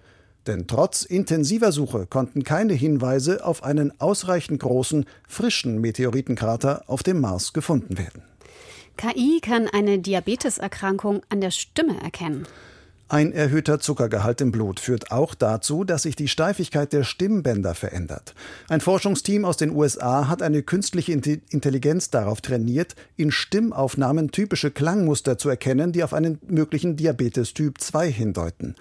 Denn 0.46 0.66
trotz 0.66 1.02
intensiver 1.02 1.72
Suche 1.72 2.06
konnten 2.06 2.42
keine 2.42 2.74
Hinweise 2.74 3.44
auf 3.44 3.62
einen 3.62 3.98
ausreichend 4.00 4.60
großen, 4.60 5.06
frischen 5.26 5.80
Meteoritenkrater 5.80 6.84
auf 6.88 7.02
dem 7.02 7.20
Mars 7.20 7.52
gefunden 7.52 7.96
werden. 7.96 8.22
KI 8.96 9.40
kann 9.40 9.68
eine 9.68 10.00
Diabeteserkrankung 10.00 11.22
an 11.30 11.40
der 11.40 11.50
Stimme 11.50 11.98
erkennen. 12.02 12.46
Ein 13.12 13.32
erhöhter 13.32 13.78
Zuckergehalt 13.78 14.40
im 14.40 14.52
Blut 14.52 14.80
führt 14.80 15.12
auch 15.12 15.34
dazu, 15.34 15.84
dass 15.84 16.04
sich 16.04 16.16
die 16.16 16.28
Steifigkeit 16.28 16.94
der 16.94 17.04
Stimmbänder 17.04 17.74
verändert. 17.74 18.34
Ein 18.70 18.80
Forschungsteam 18.80 19.44
aus 19.44 19.58
den 19.58 19.76
USA 19.76 20.28
hat 20.28 20.40
eine 20.40 20.62
künstliche 20.62 21.12
Intelligenz 21.12 22.08
darauf 22.08 22.40
trainiert, 22.40 22.96
in 23.16 23.30
Stimmaufnahmen 23.30 24.30
typische 24.30 24.70
Klangmuster 24.70 25.36
zu 25.36 25.50
erkennen, 25.50 25.92
die 25.92 26.02
auf 26.02 26.14
einen 26.14 26.38
möglichen 26.48 26.96
Diabetes 26.96 27.52
Typ 27.52 27.82
2 27.82 28.10
hindeuten. 28.10 28.76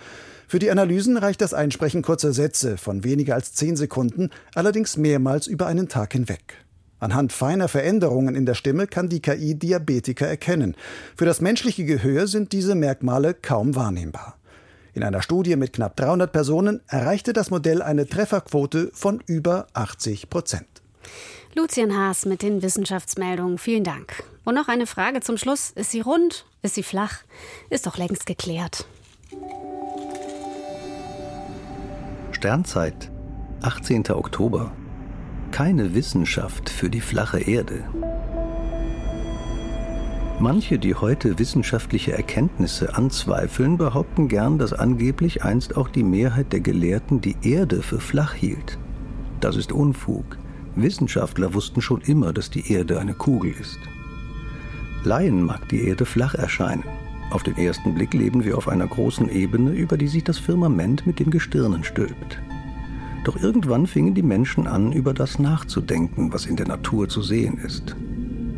Für 0.48 0.60
die 0.60 0.72
Analysen 0.72 1.18
reicht 1.18 1.42
das 1.42 1.54
Einsprechen 1.54 2.02
kurzer 2.02 2.32
Sätze 2.32 2.78
von 2.78 3.04
weniger 3.04 3.36
als 3.36 3.54
zehn 3.54 3.76
Sekunden, 3.76 4.30
allerdings 4.56 4.96
mehrmals 4.96 5.46
über 5.46 5.68
einen 5.68 5.90
Tag 5.90 6.14
hinweg. 6.14 6.64
Anhand 7.02 7.34
feiner 7.34 7.68
Veränderungen 7.68 8.36
in 8.36 8.46
der 8.46 8.54
Stimme 8.54 8.86
kann 8.86 9.10
die 9.10 9.22
KI 9.22 9.56
Diabetiker 9.56 10.28
erkennen. 10.28 10.76
Für 11.18 11.26
das 11.26 11.42
menschliche 11.42 11.84
Gehör 11.84 12.28
sind 12.28 12.52
diese 12.52 12.76
Merkmale 12.76 13.34
kaum 13.34 13.76
wahrnehmbar. 13.76 14.38
In 14.94 15.04
einer 15.04 15.24
Studie 15.24 15.56
mit 15.56 15.74
knapp 15.74 15.96
300 15.96 16.32
Personen 16.32 16.80
erreichte 16.88 17.34
das 17.34 17.50
Modell 17.50 17.82
eine 17.82 18.08
Trefferquote 18.08 18.92
von 18.94 19.20
über 19.26 19.66
80 19.74 20.30
Prozent. 20.30 20.68
Lucian 21.56 21.98
Haas 21.98 22.28
mit 22.28 22.44
den 22.44 22.62
Wissenschaftsmeldungen. 22.62 23.58
Vielen 23.58 23.84
Dank. 23.84 24.24
Und 24.46 24.54
noch 24.54 24.68
eine 24.68 24.86
Frage 24.86 25.22
zum 25.22 25.38
Schluss. 25.38 25.72
Ist 25.72 25.90
sie 25.90 26.02
rund? 26.02 26.46
Ist 26.62 26.76
sie 26.76 26.84
flach? 26.84 27.24
Ist 27.72 27.88
doch 27.88 27.98
längst 27.98 28.28
geklärt. 28.28 28.86
Sternzeit, 32.32 33.10
18. 33.64 34.12
Oktober 34.12 34.72
keine 35.52 35.94
Wissenschaft 35.94 36.70
für 36.70 36.90
die 36.90 37.02
flache 37.02 37.40
Erde. 37.40 37.84
Manche, 40.40 40.80
die 40.80 40.96
heute 40.96 41.38
wissenschaftliche 41.38 42.14
Erkenntnisse 42.14 42.96
anzweifeln, 42.96 43.78
behaupten 43.78 44.28
gern, 44.28 44.58
dass 44.58 44.74
angeblich 44.74 45.44
einst 45.44 45.78
auch 45.78 45.90
die 45.90 46.04
Mehrheit 46.04 46.52
der 46.52 46.62
Gelehrten 46.62 47.22
die 47.22 47.36
Erde 47.44 47.84
für 47.84 48.00
flach 48.00 48.34
hielt. 48.34 48.80
Das 49.40 49.56
ist 49.56 49.72
Unfug. 49.72 50.38
Wissenschaftler 50.76 51.54
wussten 51.54 51.82
schon 51.82 52.02
immer, 52.02 52.34
dass 52.34 52.50
die 52.50 52.74
Erde 52.74 53.00
eine 53.00 53.14
Kugel 53.14 53.52
ist. 53.52 53.78
Laien 55.04 55.44
mag 55.44 55.70
die 55.70 55.86
Erde 55.88 56.06
flach 56.06 56.34
erscheinen. 56.34 56.84
Auf 57.30 57.44
den 57.44 57.58
ersten 57.58 57.94
Blick 57.94 58.14
leben 58.14 58.44
wir 58.44 58.58
auf 58.58 58.68
einer 58.68 58.88
großen 58.88 59.30
Ebene, 59.30 59.72
über 59.72 59.98
die 59.98 60.08
sich 60.08 60.24
das 60.24 60.38
Firmament 60.38 61.06
mit 61.06 61.20
den 61.20 61.30
Gestirnen 61.30 61.84
stülpt. 61.84 62.40
Doch 63.24 63.42
irgendwann 63.42 63.86
fingen 63.86 64.16
die 64.16 64.24
Menschen 64.24 64.68
an, 64.68 64.94
über 64.94 65.14
das 65.14 65.38
nachzudenken, 65.38 66.34
was 66.34 66.46
in 66.46 66.56
der 66.56 66.68
Natur 66.68 67.08
zu 67.08 67.22
sehen 67.22 67.60
ist. 67.64 67.96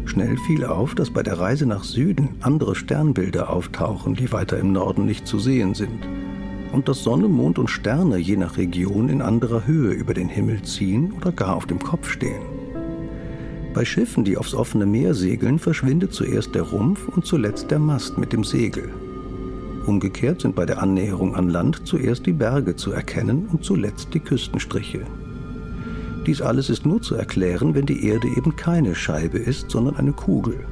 Schnell 0.05 0.37
fiel 0.37 0.65
auf, 0.65 0.95
dass 0.95 1.09
bei 1.09 1.23
der 1.23 1.39
Reise 1.39 1.65
nach 1.65 1.83
Süden 1.83 2.29
andere 2.41 2.75
Sternbilder 2.75 3.49
auftauchen, 3.49 4.15
die 4.15 4.31
weiter 4.31 4.57
im 4.59 4.71
Norden 4.71 5.05
nicht 5.05 5.27
zu 5.27 5.39
sehen 5.39 5.73
sind. 5.73 6.07
Und 6.71 6.87
dass 6.87 7.03
Sonne, 7.03 7.27
Mond 7.27 7.59
und 7.59 7.69
Sterne 7.69 8.17
je 8.17 8.35
nach 8.35 8.57
Region 8.57 9.09
in 9.09 9.21
anderer 9.21 9.65
Höhe 9.65 9.91
über 9.93 10.13
den 10.13 10.29
Himmel 10.29 10.61
ziehen 10.63 11.13
oder 11.13 11.31
gar 11.31 11.55
auf 11.55 11.65
dem 11.65 11.79
Kopf 11.79 12.09
stehen. 12.09 12.41
Bei 13.73 13.85
Schiffen, 13.85 14.23
die 14.23 14.37
aufs 14.37 14.53
offene 14.53 14.85
Meer 14.85 15.13
segeln, 15.13 15.59
verschwindet 15.59 16.13
zuerst 16.13 16.53
der 16.53 16.63
Rumpf 16.63 17.07
und 17.07 17.25
zuletzt 17.25 17.71
der 17.71 17.79
Mast 17.79 18.17
mit 18.17 18.31
dem 18.31 18.43
Segel. 18.43 18.89
Umgekehrt 19.85 20.41
sind 20.41 20.55
bei 20.55 20.65
der 20.65 20.81
Annäherung 20.81 21.35
an 21.35 21.49
Land 21.49 21.85
zuerst 21.85 22.25
die 22.25 22.31
Berge 22.31 22.75
zu 22.75 22.91
erkennen 22.91 23.47
und 23.51 23.65
zuletzt 23.65 24.13
die 24.13 24.19
Küstenstriche. 24.19 25.01
Dies 26.25 26.41
alles 26.41 26.69
ist 26.69 26.85
nur 26.85 27.01
zu 27.01 27.15
erklären, 27.15 27.75
wenn 27.75 27.85
die 27.85 28.07
Erde 28.07 28.27
eben 28.29 28.55
keine 28.55 28.95
Scheibe 28.95 29.39
ist, 29.39 29.69
sondern 29.69 29.97
eine 29.97 30.13
Kugel. 30.13 30.65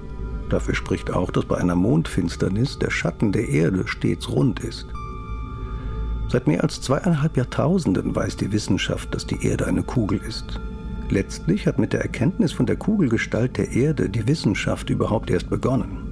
Dafür 0.50 0.76
spricht 0.76 1.12
auch, 1.12 1.30
dass 1.30 1.46
bei 1.46 1.58
einer 1.58 1.76
Mondfinsternis 1.76 2.80
der 2.80 2.90
Schatten 2.90 3.34
der 3.34 3.50
Erde 3.50 3.86
stets 3.86 4.30
rund 4.30 4.62
ist. 4.62 4.88
Seit 6.30 6.48
mehr 6.48 6.64
als 6.64 6.82
zweieinhalb 6.82 7.36
Jahrtausenden 7.36 8.16
weiß 8.16 8.38
die 8.38 8.54
Wissenschaft, 8.54 9.14
dass 9.14 9.28
die 9.28 9.46
Erde 9.46 9.68
eine 9.68 9.84
Kugel 9.84 10.22
ist. 10.26 10.62
Letztlich 11.10 11.68
hat 11.68 11.78
mit 11.78 11.92
der 11.92 12.02
Erkenntnis 12.02 12.54
von 12.54 12.66
der 12.66 12.78
Kugelgestalt 12.78 13.58
der 13.58 13.72
Erde 13.72 14.10
die 14.10 14.26
Wissenschaft 14.26 14.90
überhaupt 14.90 15.30
erst 15.30 15.50
begonnen. 15.50 16.11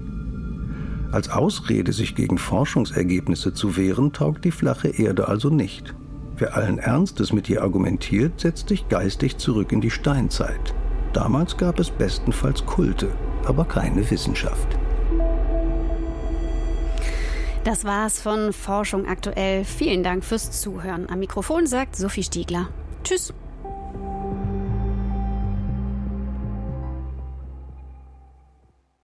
Als 1.12 1.30
Ausrede, 1.30 1.92
sich 1.92 2.14
gegen 2.14 2.38
Forschungsergebnisse 2.38 3.54
zu 3.54 3.78
wehren, 3.78 4.14
taugt 4.14 4.46
die 4.46 4.52
flache 4.52 4.90
Erde 4.90 5.28
also 5.28 5.50
nicht. 5.50 5.96
Wer 6.38 6.56
allen 6.56 6.78
Ernstes 6.78 7.34
mit 7.34 7.50
ihr 7.50 7.64
argumentiert, 7.64 8.40
setzt 8.40 8.70
sich 8.70 8.88
geistig 8.90 9.38
zurück 9.38 9.72
in 9.72 9.82
die 9.82 9.90
Steinzeit. 9.90 10.74
Damals 11.14 11.58
gab 11.58 11.80
es 11.80 11.90
bestenfalls 11.90 12.66
Kulte, 12.66 13.08
aber 13.46 13.66
keine 13.66 14.10
Wissenschaft. 14.10 14.78
Das 17.64 17.84
war's 17.84 18.22
von 18.22 18.54
Forschung 18.54 19.06
aktuell. 19.06 19.66
Vielen 19.66 20.04
Dank 20.04 20.24
fürs 20.24 20.62
Zuhören. 20.62 21.10
Am 21.10 21.20
Mikrofon 21.20 21.68
sagt 21.68 21.96
Sophie 21.96 22.24
Stiegler. 22.24 22.70
Tschüss. 23.04 23.34